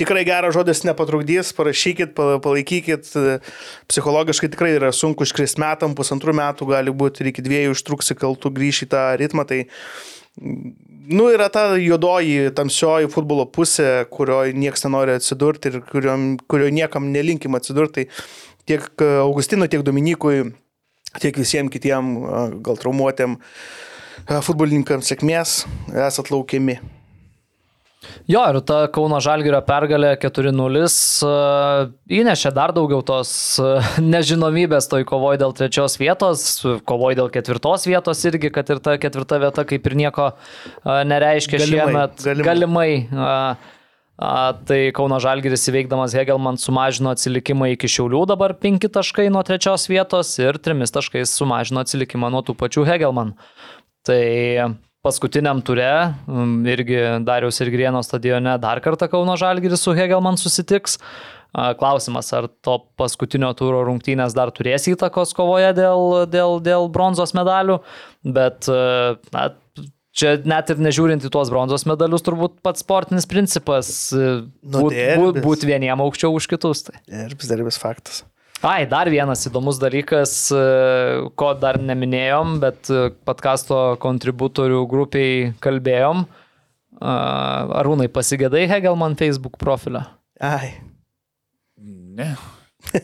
[0.00, 3.10] tikrai geras žodis nepatrukdys, parašykit, palaikykit.
[3.90, 8.36] Psichologiškai tikrai yra sunku iškris metam, pusantrų metų, gali būti ir iki dviejų užtruksi, kol
[8.36, 9.46] tu grįši į tą ritmą.
[9.48, 9.62] Tai
[10.36, 17.12] nu, yra ta juodoji, tamsioji futbolo pusė, kurioje niekas nenori atsidurti ir kurioje kurio niekam
[17.14, 18.08] nelinkim atsidurti.
[18.12, 20.52] Tai tiek Augustinui, tiek Dominikui,
[21.20, 22.14] tiek visiems kitiem
[22.64, 23.38] gal traumuotėm
[24.46, 25.62] futbolininkams sėkmės,
[26.08, 26.78] esat laukiami.
[28.30, 30.86] Jo, ir ta Kauno Žalgirio pergalė 4-0
[32.18, 33.32] įnešė dar daugiau tos
[34.14, 36.46] nežinomybės toj kovoj dėl trečios vietos,
[36.88, 40.32] kovoj dėl ketvirtos vietos irgi, kad ir ta ketvirta vieta kaip ir nieko
[40.84, 42.26] nereiškia galimai, šiemet.
[42.26, 42.48] Galimai.
[42.50, 42.90] galimai
[44.68, 50.34] tai Kauno Žalgiris įveikdamas Hegelman sumažino atsilikimą iki Šiaulių, dabar 5 taškai nuo trečios vietos
[50.42, 53.32] ir 3 taškais sumažino atsilikimą nuo tų pačių Hegelman.
[54.06, 54.22] Tai
[55.02, 56.14] paskutiniam ture
[56.70, 60.98] irgi Dariaus ir Grieno stadione dar kartą Kauno Žalgiris su Hegelman susitiks.
[61.52, 67.82] Klausimas, ar to paskutinio turo rungtynės dar turės įtakos kovoje dėl, dėl, dėl bronzos medalių,
[68.24, 68.70] bet
[69.34, 69.50] na,
[70.12, 75.64] Čia net ir nežiūrint į tuos bronzos medalius, turbūt pats sportinis principas būt, būt, būt
[75.64, 76.84] vieniem aukščiau už kitus.
[76.88, 76.98] Tai.
[77.08, 78.20] Ir derbis faktas.
[78.62, 80.34] Ai, dar vienas įdomus dalykas,
[81.34, 82.92] ko dar neminėjom, bet
[83.26, 86.22] podkasto kontributorių grupiai kalbėjom.
[87.02, 90.04] Arūnai, pasigėdai Hegelman Facebook profilio?
[90.38, 90.76] Ai.
[91.82, 92.34] Ne.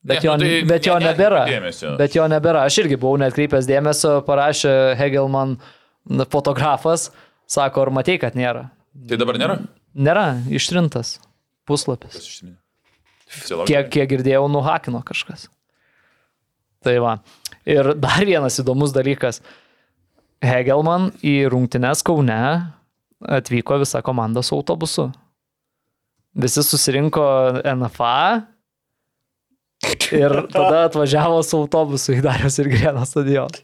[0.00, 1.42] Bet, jo, nu tai bet jo ne- nebėra.
[1.44, 1.90] dėmesio.
[2.00, 2.62] Bet jo nebėra.
[2.70, 5.74] Aš irgi buvau netkreipęs dėmesio, parašė Hegelman na,
[6.30, 7.10] fotografas,
[7.50, 8.68] sako, ar matei, kad nėra.
[9.08, 9.58] Tai dabar nėra?
[9.94, 11.18] Nėra, ištrintas
[11.68, 12.42] puslapis.
[13.68, 15.46] Kiek, kiek girdėjau, nuhakino kažkas.
[16.82, 17.16] Tai va.
[17.68, 19.42] Ir dar vienas įdomus dalykas.
[20.40, 22.40] Hegelman į rungtynes Kaune
[23.20, 25.10] atvyko visa komanda su autobusu.
[26.40, 27.26] Visi susirinko
[27.76, 28.46] NFA
[30.16, 33.60] ir tada atvažiavo su autobusu į Darius ir Grėno stadioną.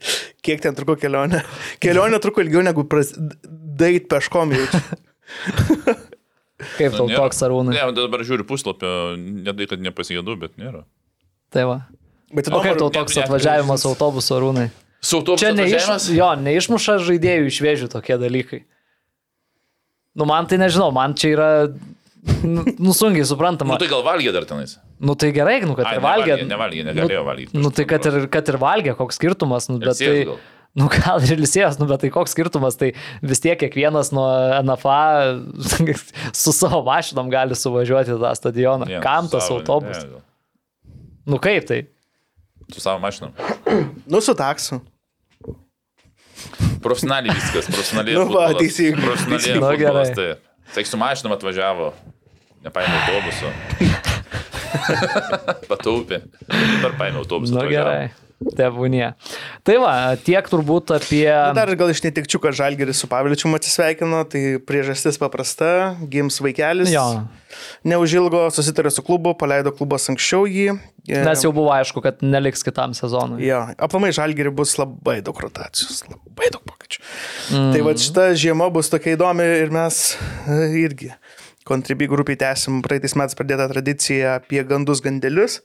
[0.47, 1.43] Kiek ten truko kelionė?
[1.83, 2.85] Kelionė truko ilgiau negu
[3.77, 4.67] dait peškom jau.
[6.79, 7.19] Kaip tau nėra.
[7.21, 7.75] toks arūnai?
[7.77, 10.85] Ne, dabar žiūriu puslapio, ne tai, kad nepasigėdu, bet nėra.
[11.53, 11.77] Tai va.
[12.33, 14.65] Bet O kaip tau įdomu, toks ne- atvažiavimas autobusu arūnai?
[15.05, 18.63] Su autobusu Čia neiš, jo, neišmuša žaidėjų iš vėžių tokie dalykai.
[20.17, 21.51] Nu, man tai nežinau, man čia yra
[22.43, 23.77] Nu, nu sunkiai suprantama.
[23.77, 24.77] Nu tai gal valgė dar tenais.
[24.99, 26.35] Nu tai gerai, nu kad Ai, ir valgė.
[26.43, 27.61] nevalgė, nevalgė, negalėjo valgyti.
[27.63, 30.13] Nu tai kad ir, kad ir valgė, koks skirtumas, nu bet tai...
[30.29, 30.39] gal.
[30.77, 32.91] Nu gal ir ilsėjęs, nu bet tai koks skirtumas, tai
[33.25, 34.27] vis tiek kiekvienas nuo
[34.61, 34.99] NFA
[36.43, 38.85] su savo mašinom gali suvažiuoti tą stadioną.
[38.91, 40.05] Vienas Kam tas savo, autobusas?
[40.05, 40.27] ne, gal.
[41.33, 41.87] Nu kaip tai?
[42.69, 43.33] Su savo mašinom.
[44.13, 44.83] Nu, su taksu.
[46.85, 48.19] Profesionaliai viskas, profesionaliai.
[48.21, 49.01] Nu va, teisingai.
[49.01, 49.63] Profesionaliai.
[49.65, 50.05] Nu, gerai.
[50.13, 50.29] Tai,
[50.75, 51.93] Sakyk, su mašinom atvažiavo,
[52.67, 53.53] nepaėmė autobuso.
[55.71, 56.23] Pataupė.
[56.51, 57.55] Dabar paėmė autobusą.
[57.55, 57.91] Nu atvažiavo.
[57.91, 58.26] gerai.
[58.37, 59.15] Tebūnie.
[59.65, 61.25] Tai va, tiek turbūt apie...
[61.25, 66.93] Na, dar gal iš netikčių, kad Žalgeris su Pavličiu atsisveikino, tai priežastis paprasta, gims vaikelis.
[66.93, 67.25] Jo.
[67.89, 70.75] Neužilgo susitarė su klubu, paleido klubas anksčiau jį.
[71.09, 73.41] E, Nes jau buvo aišku, kad neliks kitam sezonui.
[73.47, 77.03] Jo, aplamai Žalgerį bus labai daug rotacijos, labai daug pokyčių.
[77.57, 77.73] Mm.
[77.73, 80.03] Tai va šita žiema bus tokia įdomi ir mes
[80.45, 81.15] e, irgi
[81.67, 85.57] Contribui grupiai tęsim praeitais metais pradėtą tradiciją apie gandus gandelius,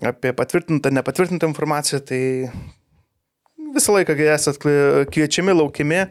[0.00, 2.22] apie patvirtintą, nepatvirtintą informaciją, tai
[3.74, 6.06] visą laiką, esat kvi- kviečiami, laukiami,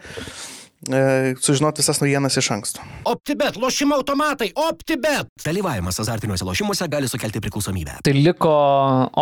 [0.90, 2.84] e, sužinoti visas naujienas iš anksto.
[3.06, 5.30] OptiBet, lošimo automatai, OptiBet.
[5.46, 8.00] Dalyvavimas azartiniuose lošimuose gali sukelti priklausomybę.
[8.06, 8.54] Tai liko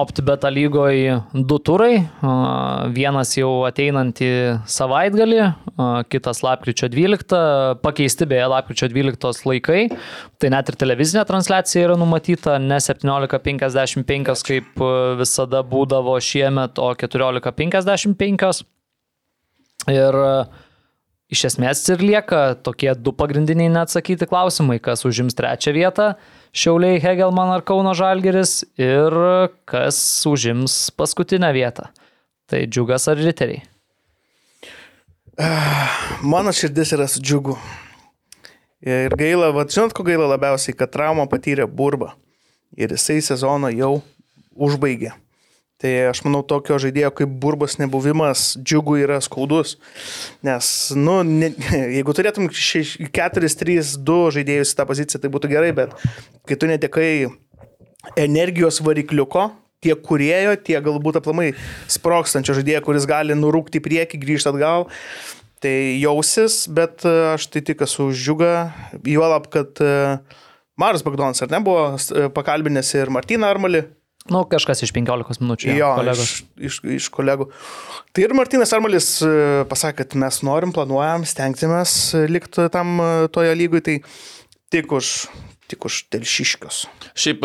[0.01, 2.03] OptiBeta lygoje du turai.
[2.22, 2.36] A,
[2.95, 4.30] Vienas jau ateinantį
[4.70, 7.36] savaitgalį, a, kitas lapkričio 12,
[7.84, 9.82] pakeisti beje lapkričio 12 laikai.
[10.39, 16.93] Tai net ir televizinė transliacija yra numatyta ne 17.55, kaip a, visada būdavo šiemet, o
[16.95, 18.66] 14.55.
[19.89, 20.34] Ir a,
[21.30, 26.14] iš esmės ir lieka tokie du pagrindiniai neatsakyti klausimai, kas užims trečią vietą-
[26.60, 29.14] Šiauliai, Hegelman ar Kauno Žalgeris ir
[29.70, 31.90] kas užims paskutinę vietą.
[32.50, 33.62] Tai džiugas ar riteriai.
[36.34, 37.56] Mano širdis yra su džiugu.
[38.82, 42.16] Ir gaila, va, žinot, ko gaila labiausiai, kad traumą patyrė burba.
[42.74, 44.02] Ir jisai sezoną jau
[44.56, 45.14] užbaigė.
[45.80, 49.78] Tai aš manau, tokio žaidėjo kaip burbas nebuvimas džiugu yra skaudus.
[50.44, 51.54] Nes, nu, ne,
[51.96, 55.96] jeigu turėtum 4-3-2 žaidėjus į tą poziciją, tai būtų gerai, bet
[56.50, 57.12] kai tu netekai
[58.20, 59.46] energijos varikliuko,
[59.84, 61.54] tiek kurėjo, tiek galbūt aplamai
[61.88, 64.90] sprokstančio žaidėjo, kuris gali nurūkti į priekį, grįžti atgal,
[65.64, 68.52] tai jausis, bet e, aš tai tik esu už džiugą,
[69.08, 70.20] juolab, kad e,
[70.80, 73.86] Maras Bagdonas ar ne buvo e, pakalbinęs ir Martyną Armalį,
[74.34, 75.74] Nu, kažkas iš 15 minučių.
[75.78, 76.24] jo, kolegos.
[76.24, 77.50] iš, iš, iš kolegų.
[78.14, 79.30] Tai ir Martynas Armalis e,
[79.70, 83.96] pasakė, kad mes norim, planuojam, stengsimės e, likti tam e, toje lygui, tai
[84.74, 85.12] tik už,
[85.70, 86.84] tik už telšiškius.
[87.18, 87.42] Šiaip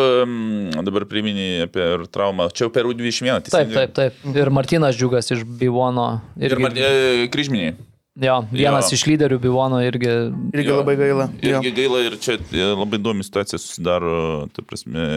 [0.85, 2.47] dabar priminė apie ir traumą.
[2.53, 3.49] Čia jau per U21.
[3.49, 4.21] Taip, taip, taip.
[4.33, 6.21] Ir Martinas Džiugas iš Bivono.
[6.37, 7.75] Ir Irgi, mar- e, kryžminiai.
[8.15, 8.95] Jo, vienas Jo.
[8.95, 10.11] iš lyderių Bivono irgi.
[10.55, 10.77] Irgi Jo.
[10.81, 11.27] labai gaila.
[11.43, 11.59] Jo.
[11.59, 15.09] Irgi gaila ir čia e, labai įdomi situacija susidaro, tai prasme,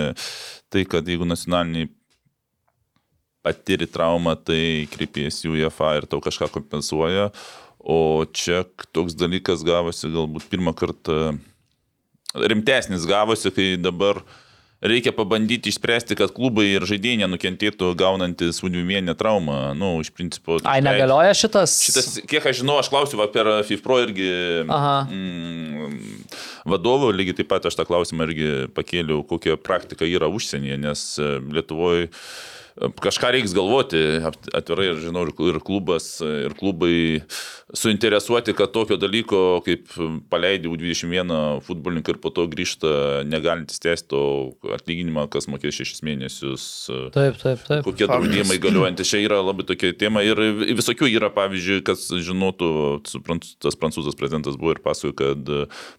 [0.72, 1.88] tai kad jeigu nacionaliniai
[3.46, 7.30] patiri traumą, tai kreipiesi į UEFA ir tau kažką kompensuoja,
[7.78, 11.38] o čia toks dalykas gavosi galbūt pirmą kartą
[12.34, 14.20] rimtesnis gavosi, kai dabar
[14.80, 19.74] reikia pabandyti išspręsti, kad klubai ir žaidėjai nenukentėtų gaunantis udvimienę traumą.
[19.78, 20.60] Nu, iš principo.
[20.62, 21.78] Ai, negalioja šitas.
[21.86, 24.28] Šitas, kiek aš žinau, aš klausiu per FIFPro irgi
[24.70, 25.00] Aha.
[25.10, 25.98] mm,
[26.70, 31.34] vadovų, lygiai taip pat aš tą klausimą irgi pakėliau, kokia praktika yra užsienyje, nes e,
[31.58, 32.12] Lietuvoje
[33.02, 34.00] kažką reiks galvoti,
[34.56, 37.22] atvirai ir žinau, ir kl- ir klubas, ir klubai
[37.76, 39.90] suinteresuoti, kad tokio dalyko, kaip
[40.30, 44.22] paleidė U21 futbolininką ir po to grįžta negalintis tęsti to
[44.76, 46.64] atlyginimą, kas mokės šešis mėnesius.
[47.14, 47.84] Taip, taip, taip.
[47.86, 49.10] kokie draudimai galiuojantys.
[49.10, 50.40] Čia yra labai tokia tema ir
[50.78, 52.72] visokių yra, pavyzdžiui, kas žinotų,
[53.60, 55.54] tas prancūzas prezidentas buvo ir pasakojo, kad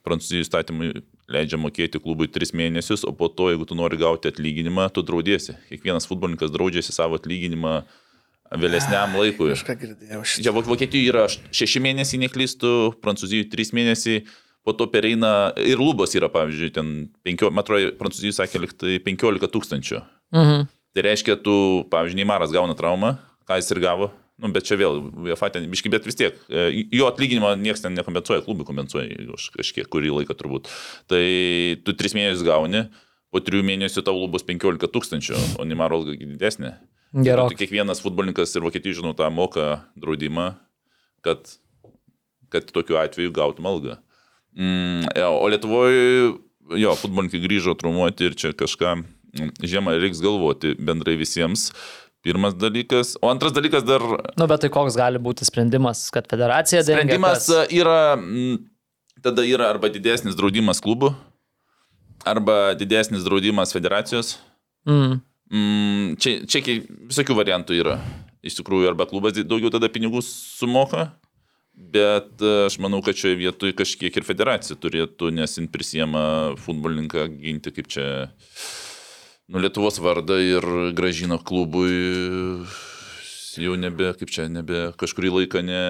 [0.08, 0.94] prancūzijos įstatymai
[1.30, 5.56] leidžia mokėti klubui 3 mėnesius, o po to, jeigu tu nori gauti atlyginimą, tu draudėsi.
[5.70, 7.84] Kiekvienas futbolininkas draudžiasi savo atlyginimą
[8.58, 9.52] vėlesniam laikui.
[9.54, 10.22] Kažką girdėjau.
[10.26, 10.44] šitą.
[10.48, 12.72] Čia Vok- Vokietijoje yra 6 mėnesiai neklystų,
[13.04, 14.24] Prancūzijoje 3 mėnesiai,
[14.66, 19.48] po to pereina ir lubos yra, pavyzdžiui, ten 5, man atrodo, Prancūzijoje sakė liktai 15
[19.54, 20.02] tūkstančių.
[20.34, 20.68] Mhm.
[20.98, 24.10] Tai reiškia, tu, pavyzdžiui, Neimaras gauna traumą, ką jis ir gavo,
[24.40, 27.96] nu, bet čia vėl, UEFA ten, biški, bet vis tiek, e, jo atlyginimą niekas ten
[27.98, 30.72] nekompensuoja, klubai kompensuoja už kažkiek kurį laiką turbūt.
[31.12, 31.24] Tai
[31.86, 32.86] tu 3 mėnesius gauni,
[33.34, 36.78] po 3 mėnesių tau bus 15 tūkstančių, o Neimaro alga didesnė.
[37.14, 37.56] Gerokai.
[37.56, 40.52] Tai kiekvienas futbolininkas ir Vokietijai, žinau, tą moka draudimą,
[41.26, 41.56] kad,
[42.54, 43.98] kad tokiu atveju gautum algą.
[44.58, 46.04] Mm, jo, o Lietuvoje,
[46.78, 51.72] jo, futbolininkai grįžo traumuoti ir čia kažką mm, žiemą reiks galvoti bendrai visiems.
[52.26, 53.14] Pirmas dalykas.
[53.24, 54.02] O antras dalykas dar
[54.38, 56.98] Nu, bet tai koks gali būti sprendimas, kad federacija dengia.
[57.06, 58.58] sprendimas kas- yra, mm,
[59.24, 61.14] tada yra arba didesnis draudimas klubų,
[62.26, 64.38] arba didesnis draudimas federacijos.
[64.88, 65.22] Mm.
[65.52, 66.62] Mm, čia, čia
[67.10, 67.96] visokių variantų yra.
[68.44, 71.10] Iš tikrųjų, arba klubas daugiau tada pinigų sumoka,
[71.76, 77.26] bet e, aš manau, kad šioje vietoje kažkiek ir federacija turėtų, nes jin prisiema futbolininką
[77.42, 78.30] ginti kaip čia,
[79.50, 80.66] nu, Lietuvos vardą ir
[80.98, 81.92] gražino klubui
[83.60, 85.82] jau nebe, kaip čia, nebe kažkurį laiką ne,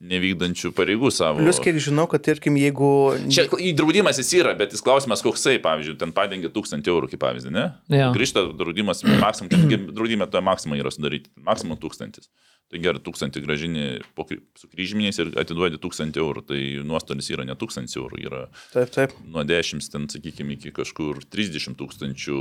[0.00, 1.40] nevykdančių pareigų savo.
[1.42, 2.90] Plius, kiek žinau, kad, tarkim, jeigu...
[3.32, 7.52] Čia įdraudimas jis yra, bet jis klausimas koksai, pavyzdžiui, ten padengia 1000 eurų, kaip pavyzdį,
[7.54, 7.66] ne?
[7.92, 8.10] Jo.
[8.16, 12.30] Grįžta draudimas, maksimum, draudime to maksimum yra sudaryti, maksimum 1000.
[12.70, 13.86] Tai gerai, 1000 gražini
[14.54, 19.16] su kryžminiais ir atiduodi 1000 eurų, tai nuostolis yra ne 1000 eurų, yra Taip, taip.
[19.26, 22.38] nuo 10, ten, sakykime, iki kažkur 30 tūkstančių.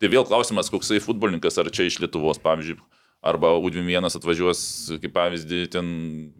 [0.00, 2.78] Tai vėl klausimas, koksai futbolininkas, ar čia iš Lietuvos, pavyzdžiui,
[3.20, 4.62] arba U21 atvažiuos,
[5.02, 5.90] kaip pavyzdį, ten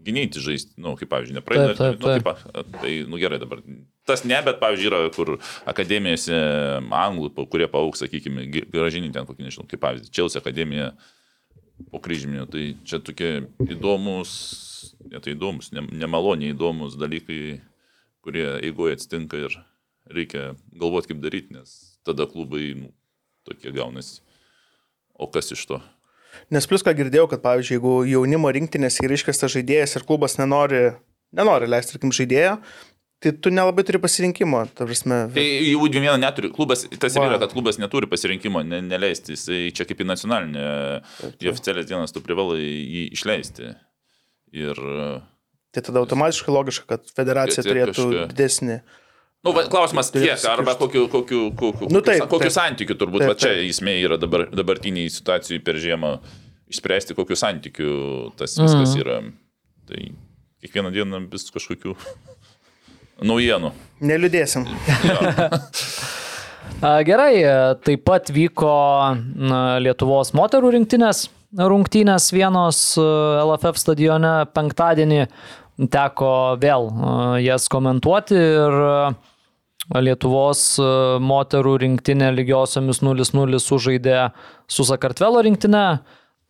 [0.01, 1.75] gynyti žaisti, nu, kaip pavyzdžiui, nepraeina.
[1.77, 3.61] Taip, taip, Nu, kaip, tai, nu gerai dabar.
[4.09, 5.35] Tas ne, bet, pavyzdžiui, yra, kur
[5.69, 6.41] akademijose
[6.89, 10.89] anglų, po- kurie paauks, sakykime, gražinį ten kokį, nežinau, kaip pavyzdį, Čelsi akademija
[11.89, 12.45] po kryžminio.
[12.51, 13.31] Tai čia tokie
[13.65, 14.31] įdomus,
[15.09, 17.61] ne tai įdomus, ne, nemaloniai įdomus dalykai,
[18.21, 19.57] kurie eigoje atsitinka ir
[20.11, 22.91] reikia galvoti, kaip daryti, nes tada klubai nu,
[23.47, 24.21] tokie gaunasi.
[25.13, 25.81] O kas iš to?
[26.51, 30.93] Nes plus ką girdėjau, kad, pavyzdžiui, jeigu jaunimo rinktinės yra iškestas žaidėjas ir klubas nenori,
[31.35, 32.55] nenori leisti, tarkim, žaidėjo,
[33.21, 34.63] tai tu nelabai turi pasirinkimo.
[34.75, 36.49] Ta prasme, Tai jau dvi vieną neturi.
[36.55, 39.35] Klubas, tas ir yra, kad klubas neturi pasirinkimo ne, neleisti.
[39.37, 40.63] Jisai čia kaip į nacionalinę,
[41.37, 43.75] į oficialias dienas tu privalai jį išleisti.
[44.57, 44.81] Ir,
[45.71, 48.79] tai tada automatiškai logiška, kad federacija ir turėtų kažką- didesnį.
[49.45, 52.57] nu, va, klausimas kiek, arba kokiu, kokiu, kokiu, Nu, taip, kokiu taip.
[52.57, 56.17] santykiu turbūt, Taip, va čia esmė yra dabar, dabartiniai situacijai per žiemą
[56.71, 57.93] išspręsti, kokiu santykiu
[58.35, 59.21] tas viskas yra.
[59.87, 60.01] Tai
[60.61, 61.95] kiekvieną dieną vis kažkokių
[63.25, 63.71] naujienų.
[64.01, 64.65] Neliūdėsim.
[66.81, 68.71] Gerai, e, taip pat vyko
[69.37, 73.03] na, Lietuvos moterų rinktinės rungtynės vienos e,
[73.43, 75.25] LFF stadione penktadienį.
[75.93, 77.11] Teko vėl e,
[77.45, 78.79] jas komentuoti ir
[79.91, 80.63] Lietuvos
[81.21, 84.17] moterų rinktinė lygiosiomis 0-0 sužaidė
[84.69, 85.85] su Sakartvelo rinktinė.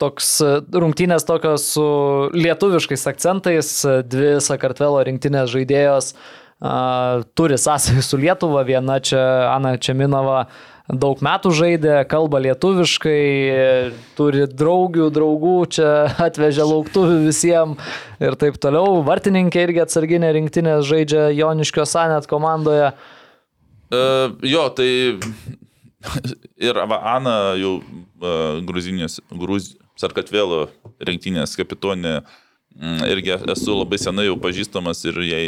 [0.01, 0.29] Toks
[0.73, 1.85] rungtynės tokios su
[2.33, 3.71] lietuviškais akcentais,
[4.09, 6.13] dvi Sakartvelo rinktinės žaidėjos
[6.61, 10.45] turi sąsajų su Lietuva, viena čia Ana Čeminova
[10.91, 15.87] daug metų žaidė, kalba lietuviškai, turi draugių, draugų, čia
[16.27, 18.99] atvežė lauktuvių visiems ir taip toliau.
[19.07, 22.91] Vartininkė irgi atsarginė rinktinė žaidžia Joniškio Sanet komandoje.
[23.91, 24.89] Uh, jo, tai
[26.67, 30.65] ir va, Ana jau uh, Gruzinės, Gruz, Sarkatvelo
[31.03, 32.21] rinktinės kapitonė,
[32.77, 35.45] mm, irgi esu labai senai jau pažįstamas ir jai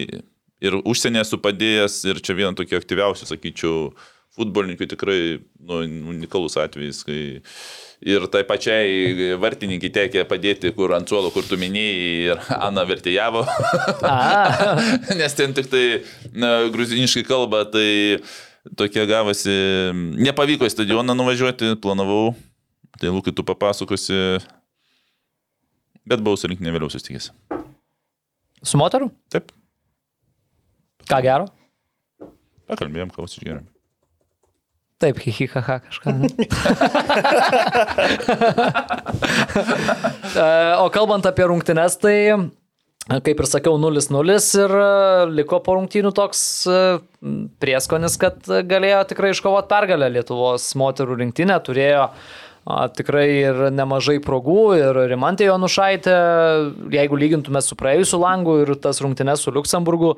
[0.63, 3.91] ir užsienė esu padėjęs ir čia viena tokia aktyviausia, sakyčiau,
[4.33, 5.19] futbolininkų tikrai
[5.61, 5.81] nu,
[6.13, 7.19] unikalus atvejis, kai
[8.03, 13.45] ir tai pačiai vartininkai tekė padėti, kur ant suolo, kur tu minėjai, ir Ana vertėjavo.
[15.19, 15.85] Nes ten tik tai
[16.33, 18.19] na, gruziniškai kalba, tai
[18.79, 19.53] tokia gavosi.
[20.17, 22.33] Nepavyko į stadioną nuvažiuoti, planavau.
[23.01, 24.39] Tai Lukai, tu papasakosi.
[26.03, 27.31] Bet buvau su rinkinė vėliau susitikęs.
[28.63, 29.09] su moteru?
[29.31, 29.51] Taip,
[31.09, 31.51] Ką gero?
[32.73, 33.67] pakalbėjom, kavos išgėrėm.
[35.03, 36.09] Taip, hihihaha kažką.
[40.33, 40.45] E,
[40.81, 42.15] o kalbant apie rungtynes, tai
[43.05, 44.33] kaip ir sakiau, 0-0
[44.63, 44.87] ir e,
[45.37, 46.79] liko po rungtynių toks e,
[47.61, 52.07] prieskonis, kad galėjo tikrai iškovoti pergalę Lietuvos moterų rinktinė, turėjo
[52.65, 56.15] a, tikrai ir nemažai progų ir Rimantė Jonušaitė,
[56.93, 60.15] jeigu lygintume su praėjusiu langu ir tas rungtynes su Luksemburgu,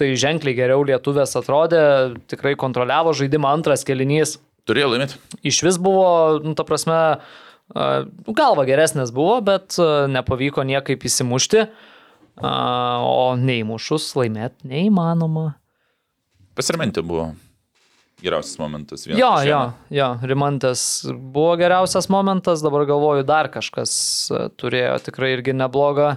[0.00, 1.82] tai ženkliai geriau lietuvės atrodė,
[2.30, 4.38] tikrai kontroliavo žaidimą antras kelinys.
[4.68, 5.18] Turėjau laimėti.
[5.50, 6.96] Iš vis buvo, nu, ta prasme,
[7.74, 9.76] galva geresnės buvo, bet
[10.14, 11.66] nepavyko niekaip įsimušti,
[12.40, 15.50] o neįmušus laimėti neįmanoma.
[16.56, 17.32] Pasirmentė buvo
[18.22, 19.06] geriausias momentas.
[19.06, 19.60] Jo, jo,
[19.90, 23.92] jo, Rimantas buvo geriausias momentas, dabar galvoju, dar kažkas
[24.30, 26.14] a, turėjo tikrai irgi neblogą.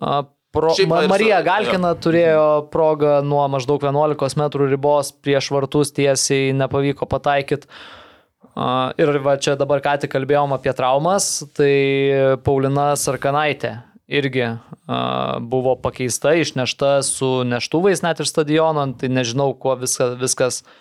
[0.00, 0.20] a,
[0.50, 5.92] Pro, Šiaip Ma, ir Marija Galkina turėjo progą nuo maždaug 11 m ribos prieš vartus
[5.94, 7.70] tiesiai nepavyko pataikyti.
[8.50, 11.70] Uh, ir va čia dabar ką tik kalbėjom apie traumas, tai
[12.42, 13.76] Paulina Sarkanaitė
[14.10, 14.48] irgi
[15.46, 20.72] buvo pakeista, išnešta su neštuvais net iš stadiono, tai nežinau, kuo viskas, viskas uh,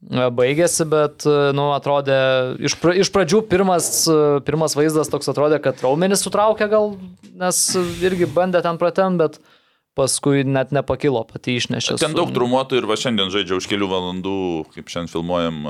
[0.00, 2.16] baigėsi, bet, uh, nu, atrodė,
[2.64, 6.94] iš, pra, iš pradžių pirmas, uh, pirmas vaizdas toks atrodė, kad raumenis sutraukė gal,
[7.36, 7.60] nes
[8.00, 9.36] irgi bandė ten pratem, bet
[9.98, 11.98] paskui net nepakilo pati išnešė.
[12.00, 14.36] Ten daug trumuotų ir va šiandien žaidžia už kelių valandų,
[14.72, 15.62] kaip šiandien filmuojam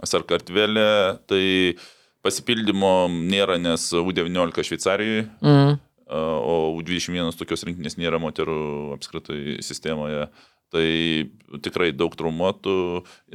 [0.00, 1.44] Sarkartvelė, tai
[2.24, 5.76] pasipildymo nėra, nes U19 Šveicarijoje, Mm.
[6.10, 10.26] a, o U21 tokios rinkinės nėra moterų apskritai sistemoje.
[10.70, 10.86] Tai
[11.64, 12.74] tikrai daug trumuotų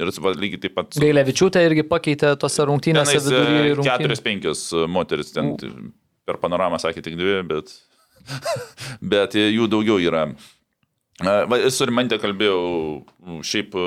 [0.00, 0.94] ir va, lygiai taip pat...
[0.96, 3.90] su- Gailevičiūtė irgi pakeitė tose rungtynėse Tenais, vidury e, rungtynių.
[3.90, 5.50] keturios, penkios moteris ten
[6.24, 7.74] per panoramą sakė tik dvi, bet,
[9.12, 10.24] bet jų daugiau yra.
[11.20, 12.62] E, va, Su Rimantė kalbėjau,
[13.44, 13.86] šiaip e,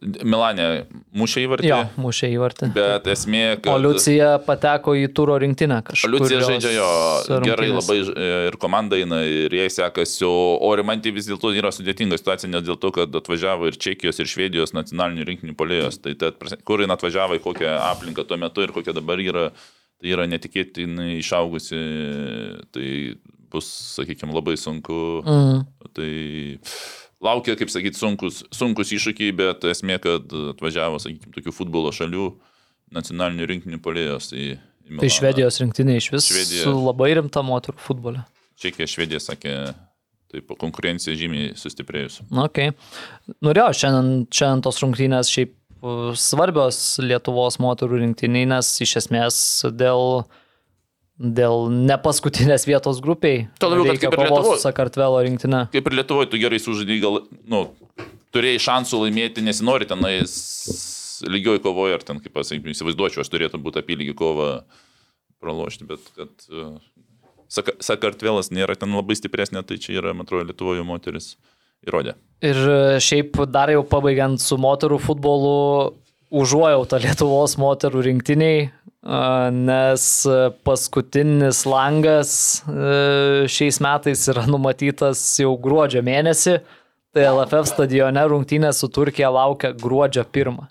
[0.00, 0.66] Milanė
[1.12, 2.68] mušė įvartį, Jo, mušė įvartį.
[2.72, 3.68] bet esmė, kad...
[3.74, 6.12] O Liucija pateko į turo rinktinę kažkur.
[6.14, 6.86] Liucija žaidžia jo
[7.44, 8.14] gerai labai ž-
[8.48, 12.78] ir komanda eina ir jai sekasi, o, Rimantė vis dėlto yra sudėtinga situacija, nes dėl
[12.80, 16.00] to, kad atvažiavo ir Čekijos, ir Švedijos nacionalinių rinkinių polėjos.
[16.00, 19.50] Tai ta, prasme, kur jin atvažiavo, į kokią aplinką tuo metu ir kokia dabar yra,
[20.00, 21.82] tai yra netikėtinai išaugusi,
[22.72, 22.88] tai
[23.52, 24.96] bus, sakykime, labai sunku.
[25.26, 25.64] Mm.
[25.92, 26.10] Tai
[27.24, 32.32] laukia, kaip sakyti, sunkus, sunkus iššūkiai, bet esmė, kad atvažiavo, sakykime, tokių futbolo šalių
[32.96, 34.32] nacionalinių rinkinių polėjos.
[34.32, 34.48] Tai,
[34.98, 35.06] Tai.
[35.12, 36.64] Švedijos rinktinė iš vis Švedija.
[36.66, 38.24] su labai rimta moterų futbole.
[38.58, 39.54] Čekija, Švedija sakė,
[40.30, 42.20] tai po konkurencija žymiai sustiprėjus.
[42.30, 42.74] Na, okay.
[43.44, 49.38] Norėjau, šiandien, šiandien tos rungtynės šiaip uh, svarbios Lietuvos moterų rinktiniai, nes iš esmės
[49.70, 50.24] dėl,
[51.20, 53.44] dėl nepaskutinės vietos grupiai.
[53.60, 54.56] Tuo labiau, kad kaip ir kovos Lietuvoj.
[54.56, 55.66] su Sakartvelo rinktinė.
[55.74, 57.20] Kaip ir Lietuvoje, tu gerai sužaidai, gal,
[57.52, 57.66] nu,
[58.32, 60.32] turėjai šansų laimėti, nesinori tenais
[61.28, 64.48] lygioj kovoje, ar ten, kaip pasakyti, įsivaizduočiau, aš turėtų būti apylygį kovą
[65.44, 66.78] pralošti, bet kad uh,
[67.50, 71.34] Saka- Sakartvelas nėra ten labai stipresnė, tai čia yra, man atrodo, Lietuvoje moteris
[71.84, 72.16] įrodė.
[72.46, 75.56] Ir uh, šiaip dar jau pabaigiant su moterų futbolu,
[76.30, 78.68] užuojautą Lietuvos moterų rinktiniai,
[79.00, 80.02] nes
[80.66, 82.32] paskutinis langas
[82.68, 86.58] uh, šiais metais yra numatytas jau gruodžio mėnesį.
[87.10, 90.68] Tai LFF stadione rungtynės su Turkija laukia gruodžio pirmą.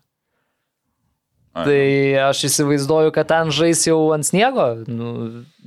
[1.57, 1.81] Ai, Tai
[2.29, 5.09] aš įsivaizduoju, kad ten žais jau ant sniego, nu,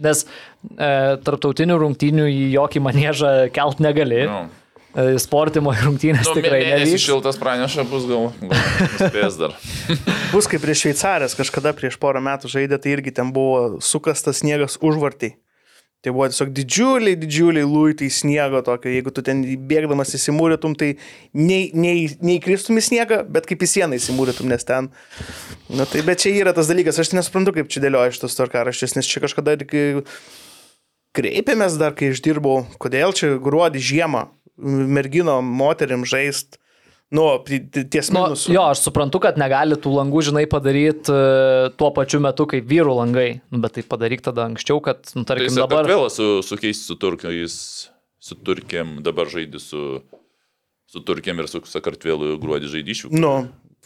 [0.00, 0.88] nes e,
[1.26, 4.22] tarptautinių rungtynių į jokį manėžą kelt negali.
[4.30, 4.61] Nu, E,
[4.92, 7.04] Sportimo rungtynės nu, tikrai mėnesį nevyks.
[7.06, 8.28] šiltas praneša, bus gal,
[8.98, 9.54] spės dar.
[10.32, 14.78] Bus kaip prieš Šveicarės, kažkada prieš porą metų žaidė, tai irgi ten buvo sukastas sniegas
[14.84, 15.34] užvartai.
[16.02, 20.96] Tai buvo tiesiog didžiuliai, didžiuliai luitai sniego tokio, jeigu tu ten bėgdamas įsimūrėtum, tai
[21.30, 24.90] nei, nei, neįkristum į sniegą, bet kaip į sieną įsimūrėtum, nes ten.
[25.70, 29.08] Na tai bet čia yra tas dalykas, aš nesuprantu, kaip čia dėlioja šitas tvarkaraštis, nes
[29.08, 30.02] čia kažkada irgi
[31.14, 34.26] kreipėmės dar, kai išdirbau, kodėl čia gruodį žiemą
[34.62, 36.58] mergino moterim žaist,
[37.12, 37.60] nu, pri-
[37.92, 38.52] ties Nu, minusų.
[38.54, 41.12] jo, aš suprantu, kad negali tų langų, žinai, padaryti
[41.76, 45.34] tuo pačiu metu kaip vyrų langai, nu, bet tai padaryk tada anksčiau, kad, nu, Tai
[45.36, 45.84] tarkim, dabar...
[45.84, 47.58] Sakartvelas su, su keis su turkiais,
[48.22, 49.82] su turkiam dabar žaidži su,
[50.88, 53.12] su turkiam ir su Sakartvelu gruodį žaidži iš jų.
[53.18, 53.34] Nu,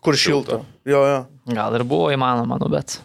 [0.05, 0.61] kur šilta.
[0.87, 1.19] Jo, jo.
[1.51, 3.01] Gal ir buvo įmanoma, nu, bet...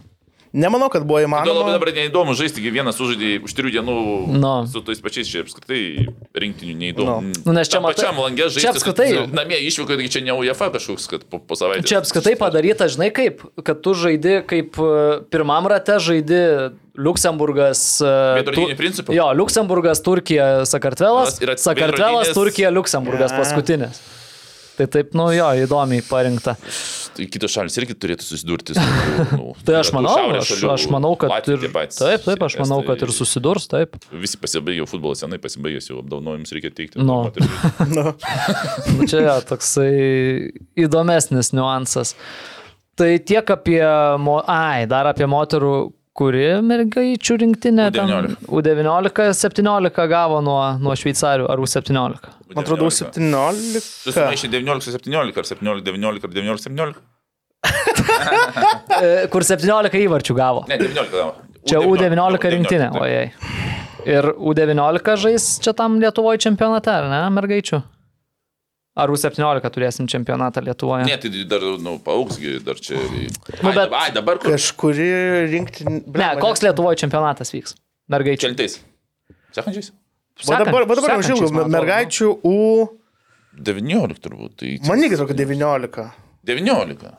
[0.53, 1.71] Nemanau, kad buvo Man labai įmanoma.
[1.79, 3.95] dabar neįdomu žaisti, kai vienas sužaidė už trijų dienų
[4.35, 4.65] No.
[4.67, 7.31] su tais pačiais, čia apskritai rinktinių neįdomu.
[7.45, 8.59] Nu, nes čia Tam matai- pačiam langė žaisti.
[8.59, 11.87] čia apskritai- su- Namie išvyko, tai čia ne UEFA kažkoks, kad po, po savaitės.
[11.87, 18.01] Čia apskritai padaryta, žinai, kaip, kad tu žaidi kaip e, pirmam rate žaidi Luksemburgas.
[18.01, 19.13] e, Veidrodiniu Tu- principu?
[19.15, 21.39] Jo, Luksemburgas, Turkija, Sakartvelas.
[21.39, 23.37] Sakartvelas, Turkija, Luksemburgas Ja.
[24.81, 26.55] Tai taip, nu jo, įdomiai parinkta.
[27.13, 28.85] Tai kitos šalis irgi turėtų susidurti su...
[29.35, 31.67] Nu, Tai aš manau, aš, aš manau, kad ir...
[31.69, 33.99] Taip, taip, aš manau, kad ir susidurs, taip.
[34.09, 36.97] Visi pasibaigė futbolas, senai pasibaigęs, jau apdaunojimus reikia teikti.
[37.03, 37.21] Nu.
[37.27, 37.51] Moterys.
[37.91, 38.07] Nu,
[38.95, 39.91] Nu, čia jo, toksai
[40.79, 42.15] įdomesnis niuansas.
[42.97, 43.81] Tai tiek apie,
[44.21, 44.39] mo...
[44.49, 45.75] ai, dar apie moterų,
[46.17, 47.87] kuri mergaičių rinktinė.
[47.95, 48.35] ten U19.
[48.51, 52.33] U19, 17 gavo nuo, nuo šveicarių, ar U17.
[52.55, 53.79] man atrodo, 17.
[54.07, 56.99] Susimaišė 19-17 ar 17-19 ar 19-17?
[59.01, 60.65] E, Kur 17 įvarčių gavo.
[60.69, 61.35] Ne, 19 gavo.
[61.69, 63.31] Čia U19 rinktinė, ojei.
[64.09, 67.83] Ir U19 žais čia tam Lietuvoje čempionate, ar ne, mergaičių?
[69.01, 71.07] Ar U17 turėsim čempionatą Lietuvoje?
[71.09, 72.99] Ne, tai dar, nu, paaugsgi, dar čia.
[73.01, 73.27] Ai,
[73.63, 74.53] Nu, bet- dabar, ai, dabar kur?
[74.53, 75.07] Kažkuri
[75.49, 75.87] rinkti.
[75.89, 77.73] Ne, koks Lietuvoje čempionatas vyks?
[78.11, 78.45] Mergaičių.
[78.51, 78.77] Keltais.
[79.55, 79.91] Sekančiais?
[80.47, 81.65] Va dabar, va dabar man atrodo.
[81.75, 82.57] mergaičių U.
[83.61, 84.53] 19 turbūt.
[84.61, 86.05] Tai Man irgi atrodo, kad 19.
[86.47, 87.11] 19.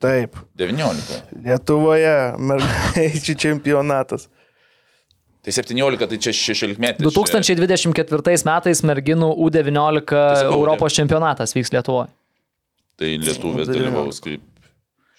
[0.00, 0.36] Taip.
[0.60, 1.22] 19.
[1.44, 2.14] Lietuvoje
[2.50, 4.28] mergaičių čempionatas.
[5.44, 7.10] Tai 17, tai čia 16 metų.
[7.12, 12.08] 2024 metais merginų U19 sakau, Europos čempionatas vyks Lietuvoje.
[13.00, 14.42] Tai lietuvės dalyvaus kaip.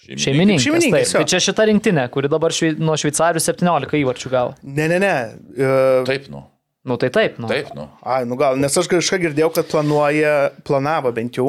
[0.06, 0.62] Šeimininkas.
[0.62, 1.22] šeimininkės, Taip, jo.
[1.22, 4.52] tai čia šita rinktinė, kuri dabar švei, nuo šveicarių 17 įvarčių gavo.
[4.62, 5.14] Ne, ne, ne.
[5.58, 6.44] Uh, Taip, nu.
[6.86, 7.50] Nu tai taip, nu.
[7.50, 7.88] Taip, nu.
[8.06, 10.36] Ai, nu gal, nes aš kažką girdėjau, kad planuoja,
[10.68, 11.48] planavo bent jau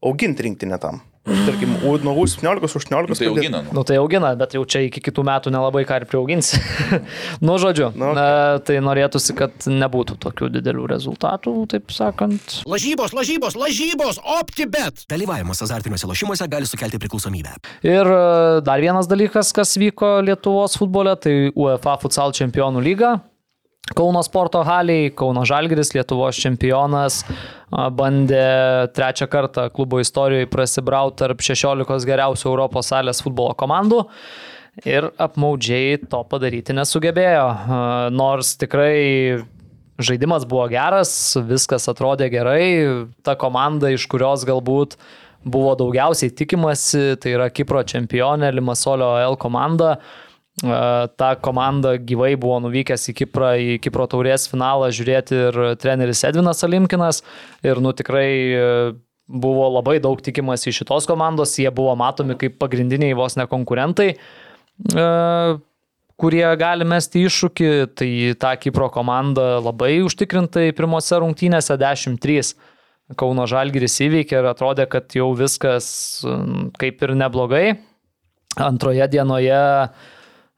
[0.00, 1.02] auginti rinktinę tam.
[1.28, 3.18] Tarkim, u- nuo U17, U18.
[3.18, 3.74] Tai augina, nu.
[3.78, 6.60] Nu tai augina, bet jau čia iki kitų metų nelabai ką ir priauginsi.
[7.46, 8.62] nu, žodžiu, Nu, nu, okay.
[8.68, 12.58] tai norėtųsi, kad nebūtų tokių didelių rezultatų, taip sakant.
[12.68, 15.04] Lažybos, lažybos, lažybos, OptiBet.
[15.12, 17.56] Dalyvavimas azartiniuose lošimuose gali sukelti priklausomybę.
[17.86, 18.20] Ir e,
[18.66, 23.18] dar vienas dalykas, kas vyko Lietuvos futbole, tai UEFA Futsal čempionų lyga.
[23.96, 27.22] Kauno sporto haliai, Kauno Žalgris, Lietuvos čempionas,
[27.70, 34.04] bandė trečią kartą klubo istorijoje prasibrauti tarp 16 geriausių Europos salės futbolo komandų.
[34.86, 37.46] Ir apmaudžiai to padaryti nesugebėjo.
[38.14, 39.40] Nors tikrai
[39.98, 41.10] žaidimas buvo geras,
[41.48, 42.62] viskas atrodė gerai,
[43.26, 44.94] ta komanda, iš kurios galbūt
[45.48, 49.96] buvo daugiausiai tikimasi, tai yra Kipro čempionė Limasolio L komanda.
[50.58, 56.64] Ta komanda gyvai buvo nuvykęs į Kiprą, į Kipro taurės finalą žiūrėti ir treneris Edvinas
[56.66, 57.22] Alimkinas.
[57.62, 58.64] Ir nu tikrai e,
[59.30, 64.08] buvo labai daug tikimas iš šitos komandos, jie buvo matomi kaip pagrindiniai vos ne konkurentai
[64.16, 65.06] e,
[66.18, 68.10] kurie gali mesti iššūkį, tai
[68.42, 72.56] tą Kipro komandą labai užtikrintai pirmose rungtynėse 10-3
[73.16, 75.86] Kauno Žalgiris įveikė ir atrodė, kad jau viskas
[76.76, 77.78] kaip ir neblogai.
[78.60, 79.86] Antroje dienoje a,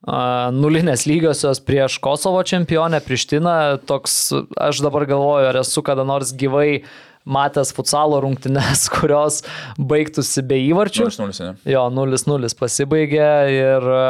[0.07, 3.81] nulinės lygiosios prieš Kosovo čempionę Prištiną.
[3.87, 6.83] Toks, aš dabar galvoju, ar esu kada nors gyvai
[7.29, 9.43] matęs futsalo rungtynes, kurios
[9.77, 11.11] baigtųsi be įvarčių.
[11.13, 11.53] 0-0, ne?
[11.69, 14.03] Jo, 0-0 pasibaigė ir e,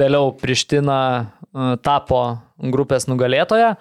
[0.00, 2.22] vėliau Priština e, tapo
[2.56, 3.74] grupės nugalėtoja.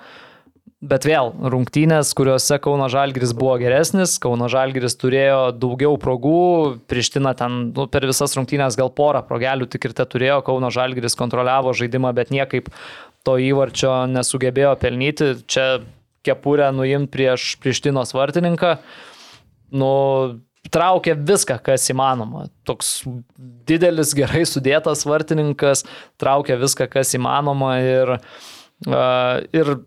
[0.84, 7.70] Bet vėl, rungtynės, kuriuose Kauno Žalgris buvo geresnis, Kauno Žalgris turėjo daugiau progų, Priština ten
[7.72, 12.12] nu, per visas rungtynės gal porą progelių tik ir te turėjo, Kauno Žalgris kontroliavo žaidimą,
[12.18, 12.68] bet niekaip
[13.26, 15.32] to įvarčio nesugebėjo pelnyti.
[15.48, 15.66] Čia
[16.28, 18.76] kepurę nuimti prieš Prištinos vartininką.
[19.80, 19.90] Nu,
[20.76, 22.50] traukė viską, kas įmanoma.
[22.68, 22.98] Toks
[23.70, 25.88] didelis, gerai sudėtas vartininkas,
[26.22, 28.16] traukė viską, kas įmanoma ir,
[28.92, 29.78] uh, ir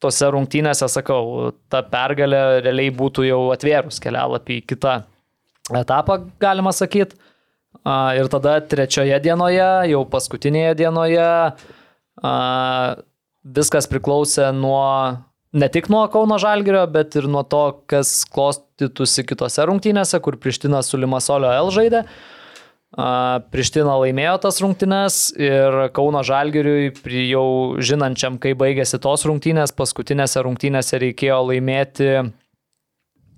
[0.00, 5.00] tose rungtynėse, sakau, ta pergalė realiai būtų jau atvėrus kelialapį į kitą
[5.82, 7.18] etapą, galima sakyti.
[7.86, 11.28] Ir tada trečioje dienoje, jau paskutinėje dienoje,
[13.56, 14.82] viskas priklausė nuo,
[15.52, 20.82] ne tik nuo Kauno Žalgirio, bet ir nuo to, kas klostytųsi kitose rungtynėse, kur Priština
[20.84, 22.04] su Limasolio L žaidė.
[23.50, 26.90] Priština laimėjo tas rungtynes ir Kauno Žalgiriui,
[27.30, 27.44] jau
[27.80, 32.10] žinančiam, kai baigėsi tos rungtynės, paskutinėse rungtynėse reikėjo laimėti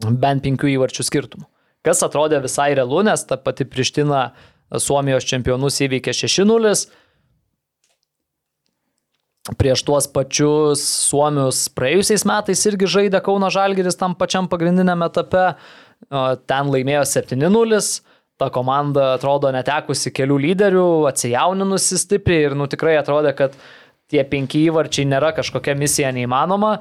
[0.02, 1.46] bent penkių įvarčių skirtumų.
[1.86, 4.32] Kas atrodė visai realu, nes ta pati Priština
[4.82, 6.74] Suomijos čempionus įveikė 6-0.
[9.58, 15.52] Prieš tuos pačius Suomius praėjusiais metais irgi žaidė Kauno Žalgiris tam pačiam pagrindiniam etape.
[16.46, 17.82] Ten laimėjo 7-0
[18.42, 23.54] ta komanda atrodo netekusi kelių lyderių, atsijauninusi stipriai ir nu tikrai atrodė, kad
[24.10, 26.74] tie penki įvarčiai nėra kažkokia misija neįmanoma,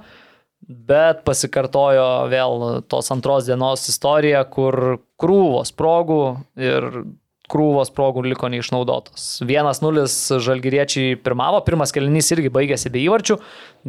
[0.62, 6.22] bet pasikartojo vėl tos antros dienos istorija, kur krūvos progų
[6.58, 6.90] ir
[7.52, 9.42] krūvos progų liko neišnaudotos.
[9.44, 10.06] 1-0
[10.46, 13.38] žalgyriečiai pirmavo, pirmas kelinys irgi baigėsi be įvarčių,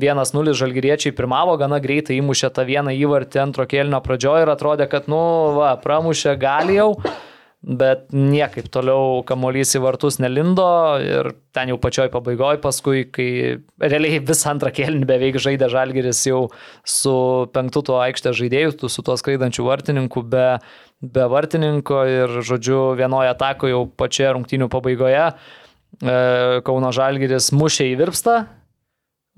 [0.02, 5.06] 1-0 žalgyriečiai pirmavo, gana greitai įmušė tą vieną įvartį antro kelinio pradžioje ir atrodė, kad,
[5.12, 5.22] nu,
[5.60, 6.90] va, pramušė gali jau
[7.62, 10.66] bet niekaip toliau kamuolys į vartus nelindo
[10.98, 13.28] ir ten jau pačioj pabaigoje paskui, kai
[13.78, 16.40] realiai visą antrą kėlinį beveik žaidė Žalgeris jau
[16.82, 17.14] su
[17.54, 20.46] penktu tuo aikštės žaidėjų, su tuo skraidančiu vartininku, be,
[21.02, 25.36] be vartininko ir, žodžiu, vienoje atako jau pačioje rungtynių pabaigoje e,
[26.66, 28.40] Kauno Žalgeris mušė į virpstą,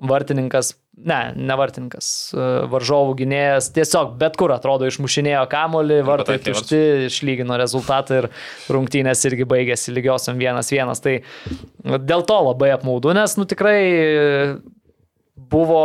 [0.01, 6.80] vartininkas, ne, ne vartininkas, e, varžovų gynėjas, tiesiog bet kur atrodo išmušinėjo kamolį, vartai tušti,
[7.09, 8.30] išlygino rezultatą ir
[8.72, 10.95] rungtynės irgi baigėsi lygiosiam 1-1.
[11.05, 13.78] Tai dėl to labai apmaudu, nes nu tikrai
[15.34, 15.84] buvo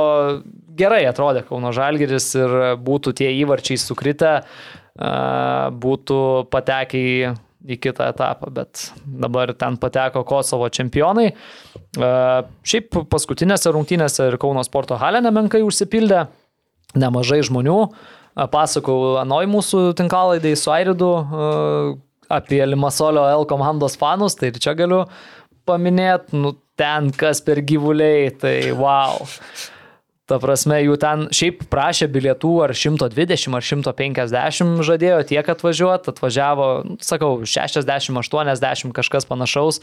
[0.80, 2.56] gerai atrodė Kauno Žalgiris ir
[2.86, 5.14] būtų tie įvarčiai sukritę, e,
[5.84, 7.16] būtų patekę į
[7.68, 11.32] į kitą etapą, bet dabar ten pateko Kosovo čempionai.
[11.32, 12.12] E,
[12.64, 16.28] Šiaip paskutinėse rungtynėse ir Kauno sporto halė nemenkai užsipildė,
[17.00, 17.80] nemažai žmonių.
[17.90, 21.50] E, Pasakau Anoj mūsų tinklalaidai su Airidu e,
[22.32, 25.04] apie Limasolio L komandos fanus, tai ir čia galiu
[25.68, 29.28] paminėti, nu ten kas per gyvuliai, tai wow.
[30.30, 36.68] Ta prasme, jų ten šiaip prašė bilietų ar 120 ar 150 žadėjo tiek atvažiuoti, atvažiavo,
[37.02, 39.82] sakau, 60, 80 kažkas panašaus.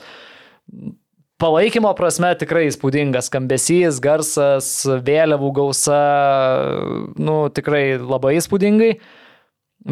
[1.43, 5.99] palaikymo prasme tikrai įspūdingas skambesys, garsas, vėliavų gausa,
[7.19, 8.93] nu tikrai labai įspūdingai,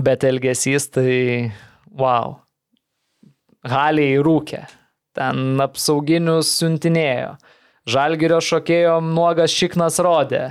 [0.07, 1.51] bet elgesys tai
[1.91, 2.39] wow.
[3.65, 4.63] Haliai rūkė,
[5.19, 7.35] ten apsauginius siuntinėjo,
[7.89, 10.45] žalgerio šokėjom nuogas šiknas rodė.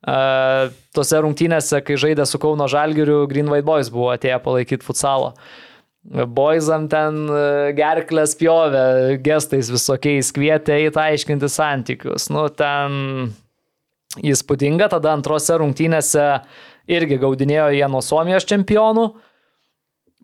[0.00, 5.34] Uh, tose rungtynėse, kai žaidė su Kauno Žalgiriu, Green White Boys buvo atėję palaikyti futsalo.
[6.00, 7.40] Boizam ten e,
[7.76, 12.30] gerklės pjovė, gestais visokiais kvietė į tą aiškinti santykius.
[12.32, 13.28] Nu, ten
[14.24, 16.24] įspūdinga, tada antrose rungtynėse
[16.88, 19.10] irgi gaudinėjo jie nuo Suomijos čempionų,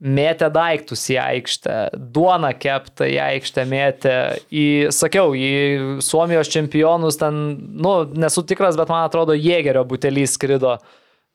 [0.00, 1.76] mėtė daiktus į aikštę,
[2.12, 4.16] duoną keptą į aikštę mėtė,
[4.52, 7.40] į, sakiau, į Suomijos čempionus ten,
[7.80, 10.76] nu, nesu tikras, bet man atrodo, Jėgerio butelys skrido.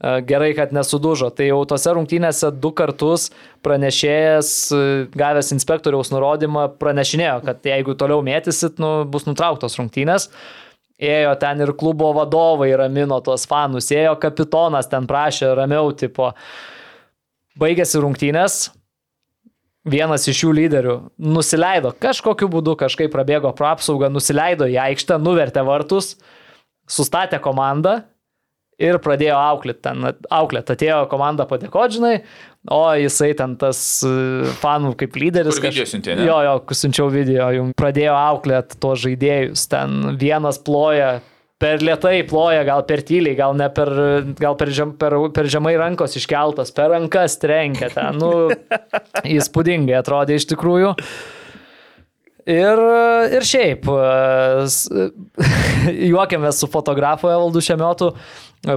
[0.01, 1.31] E, Gerai, kad nesudužo.
[1.33, 3.29] Tai jau tose rungtynėse du kartus
[3.65, 4.81] pranešėjas, e,
[5.17, 10.29] gavęs inspektoriaus nurodymą, pranešinėjo, kad jeigu toliau mėtysit, nu, bus nutrauktos rungtynės.
[11.01, 16.29] Ėjo ten ir klubo vadovai ramino tuos fanus, ėjo kapitonas ten prašė ramiau, tipo,
[17.59, 18.59] baigėsi rungtynės,
[19.87, 25.65] vienas iš jų lyderių nusileido kažkokiu būdu, kažkaip prabėgo pro apsaugą, nusileido į aikštę, nuvertė
[25.67, 26.15] vartus,
[26.89, 28.01] sustatė komandą
[28.81, 29.81] ir pradėjo auklėti.
[29.85, 32.13] Ten auklėt, atėjo komanda padėkodžinai,
[32.73, 34.13] o jisai ten tas e,
[34.61, 35.59] fanų kaip lyderis.
[35.61, 36.25] Kur video siuntė, ne?
[36.29, 39.67] Jo, jo, siunčiau video, jums pradėjo auklėti tuos žaidėjus.
[39.71, 41.19] Ten vienas ploja
[41.61, 43.91] per lietai ploja, gal per tyliai, gal, ne per,
[44.39, 48.17] gal per, žem, per, per žemai rankos iškeltas, per rankas trenkia ten.
[48.21, 48.49] Nu,
[49.37, 50.95] įspūdingai atrodė iš tikrųjų.
[52.49, 52.79] Ir,
[53.37, 53.85] ir šiaip,
[56.11, 58.09] juokiamės su fotografu Evaldu Šemiotu,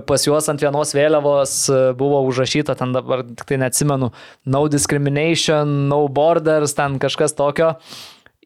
[0.05, 1.55] pas juos ant vienos vėliavos
[1.97, 4.11] buvo užrašyta, ten dabar tik tai neatsimenu,
[4.53, 7.73] no discrimination, no borders, ten kažkas tokio.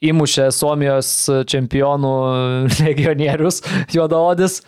[0.05, 1.11] Įmušė Suomijos
[1.51, 2.15] čempionų
[2.85, 3.63] legionierius
[3.95, 4.63] juodaodis.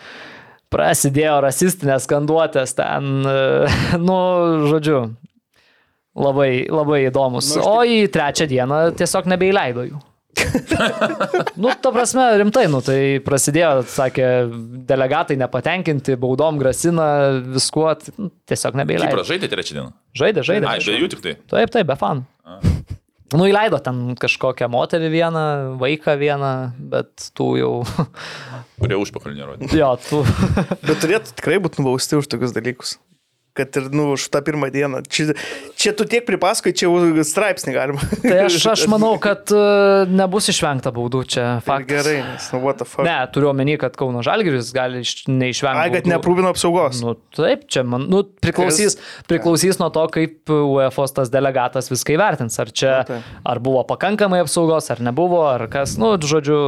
[0.70, 3.24] Prasidėjo rasistinės skanduotės ten,
[4.08, 4.18] nu,
[4.70, 5.00] žodžiu,
[6.14, 7.56] labai, labai įdomus.
[7.56, 9.98] Nu, aš O į trečią dieną tiesiog nebeįleido jų.
[11.62, 14.28] nu, ta prasme, rimtai, nu, tai prasidėjo, sakė,
[14.88, 17.08] delegatai nepatenkinti, baudom grasina,
[17.50, 19.10] viskuo, nu, tiesiog nebeįleido.
[19.10, 19.92] Kipras žaidė trečią dieną.
[20.22, 20.70] Žaidė, žaidė.
[20.70, 21.36] Ai, be jų tik tai.
[21.50, 22.26] Taip, taip, be fanų.
[23.30, 25.44] Nu, įleido ten kažkokią moterį vieną,
[25.78, 26.52] vaiką vieną,
[26.92, 27.72] bet tų jau,
[28.80, 29.68] Kurie užpakalį nerodė.
[29.76, 30.22] jo, tų.
[30.82, 32.96] Bet turėtų tikrai būti nubausti už tokius dalykus.
[33.58, 35.00] Kad ir, nu, už tą pirmą dieną.
[35.10, 35.34] Čia,
[35.74, 37.98] čia tu tiek pripasakoji, čia jau straipsnį galima.
[38.22, 39.62] Tai aš, aš manau, kad e,
[40.06, 41.90] nebus išvengta baudų čia Ir faktas.
[41.90, 43.02] Gerai, nes, nu, what the fuck.
[43.08, 45.82] Ne, turiu omeny, kad Kauno Žalgiris gali iš- neišvengti.
[45.82, 46.14] Ai, kad baudų.
[46.14, 47.02] neprūvino apsaugos.
[47.02, 48.96] Nu, taip, čia man, nu, priklausys,
[49.26, 52.60] priklausys nuo to, kaip UEFA tas delegatas viską įvertins.
[52.62, 53.18] Ar čia, Nu,
[53.50, 56.60] ar buvo pakankamai apsaugos, ar nebuvo, ar kas, nu, žodžiu,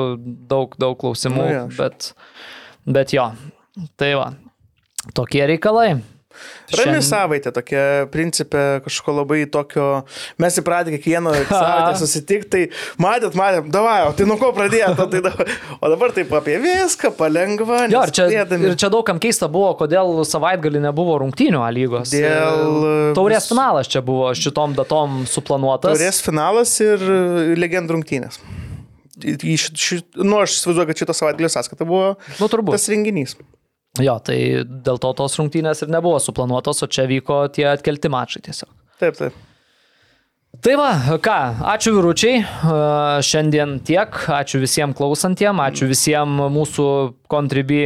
[0.51, 2.11] daug, daug klausimų, Nu, jo, bet,
[2.91, 3.30] bet jo,
[4.01, 4.33] tai va,
[5.14, 6.01] tokie reikalai.
[6.72, 10.05] Rami Šiandien- savaitė, tokia principė kažko labai tokio,
[10.41, 12.62] mes įpratę kiekvieną savaitę susitikti, tai
[13.03, 15.47] matėt, matėt, davai, o tai nuo ko pradėjote, tai davai.
[15.80, 17.83] O dabar taip apie viską, palengva.
[17.93, 18.70] Jo, ir čia, neskubėdami.
[18.72, 22.12] ir čia daugam keista buvo, kodėl savaitgalį nebuvo rungtynių A lygos.
[22.14, 25.99] Dėl, Taurės finalas čia buvo šitom datom suplanuotas.
[25.99, 27.03] Turės finalas ir
[27.59, 28.41] legendų rungtynės.
[29.22, 32.72] Į- į ši- ši- Nu, aš įsivaizduoju, kad šito savaitgalio sąskaita buvo Nu, turbūt.
[32.74, 33.37] tas renginys.
[34.01, 38.40] Jo, tai dėl to tos rungtynės ir nebuvo suplanuotos, o čia vyko tie atkelti mačai
[38.47, 38.70] tiesiog.
[39.03, 39.34] Taip, taip.
[40.62, 40.90] Tai va,
[41.24, 41.34] ką,
[41.72, 42.43] ačiū vyručiai,
[43.24, 46.84] šiandien tiek, ačiū visiems klausantiem, ačiū visiems mūsų
[47.32, 47.78] kontribi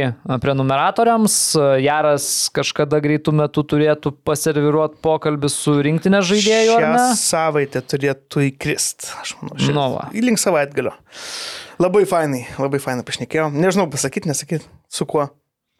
[0.43, 1.37] prenumeratoriams.
[1.83, 9.09] Jaras kažkada greitų metų turėtų paserviruoti pokalbį su rinktinė žaidėju, ar Šią savaitę turėtų įkrist,
[9.23, 9.55] aš manau.
[9.63, 10.09] šią- Nu va.
[10.11, 10.91] Į link savaitgalio.
[11.79, 13.47] Labai fainai, labai fainai pašnekėjau.
[13.55, 15.29] Nežinau, pasakyti, nesakyti, su kuo.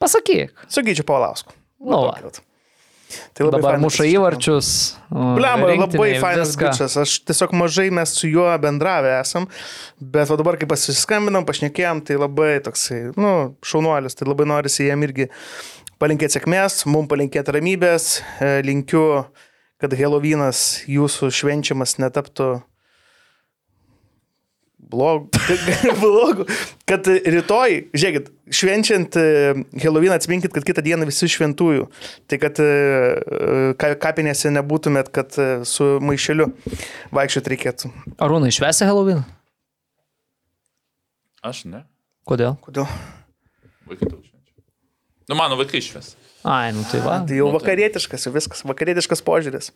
[0.02, 0.54] Pasakyk.
[0.70, 1.56] Su Gyčiu Paulausku.
[1.80, 2.20] Nu va.
[3.34, 4.70] Tai labai Dabar muša įvarčius.
[5.10, 6.98] Blemba, labai fainas bičias.
[7.00, 9.48] Aš tiesiog mažai mes su juo bendravę esam,
[9.98, 13.34] bet dabar, kai pasiskambinam, pašnekėjom, tai labai toksai, nu,
[13.66, 15.30] šaunuolis, tai labai norisi jam irgi
[16.02, 18.10] palinkėti sėkmės, mums palinkėti ramybės,
[18.44, 19.06] e, linkiu,
[19.80, 22.58] kad Helovynas jūsų švenčiamas netaptų
[24.92, 25.28] blogų.
[26.04, 26.46] blogų.
[26.88, 29.18] Kad rytoj, žiūrėkit, švenčiant
[29.84, 31.88] Helovyną atsiminkit, kad kitą dieną visi šventųjų.
[32.32, 32.68] Tai kad e,
[33.80, 36.50] ka- kapinėse nebūtumėt, kad e, su maišeliu
[37.16, 37.92] vaikščioti reikėtų.
[38.24, 39.26] Arūnai, švesi Halloween?
[41.46, 41.84] Aš ne.
[42.28, 42.56] Kodėl?
[42.66, 42.88] Kodėl?
[43.88, 44.56] Vaikai daug švenčia.
[45.32, 46.16] Nu, mano vaikai išves.
[46.48, 47.20] Ai, nu tai va.
[47.28, 49.70] Tai jau Nu, tai- vakarietiškas, jau viskas, vakarietiškas požiūris.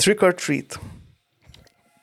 [0.00, 0.76] Trick or treat.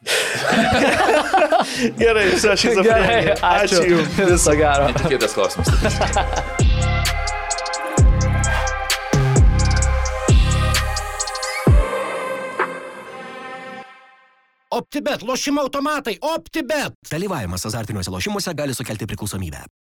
[2.01, 3.43] Gerai, viso šis Gerai, ačiū.
[3.51, 4.19] Ačiū jums.
[4.33, 4.89] Viso gero.
[4.93, 5.69] Netikėtas klausimas.
[14.79, 16.93] OptiBet, lošimo automatai, OptiBet.
[17.11, 19.65] Dalyvavimas azartiniuose lošimuose gali sukelti priklausomybę.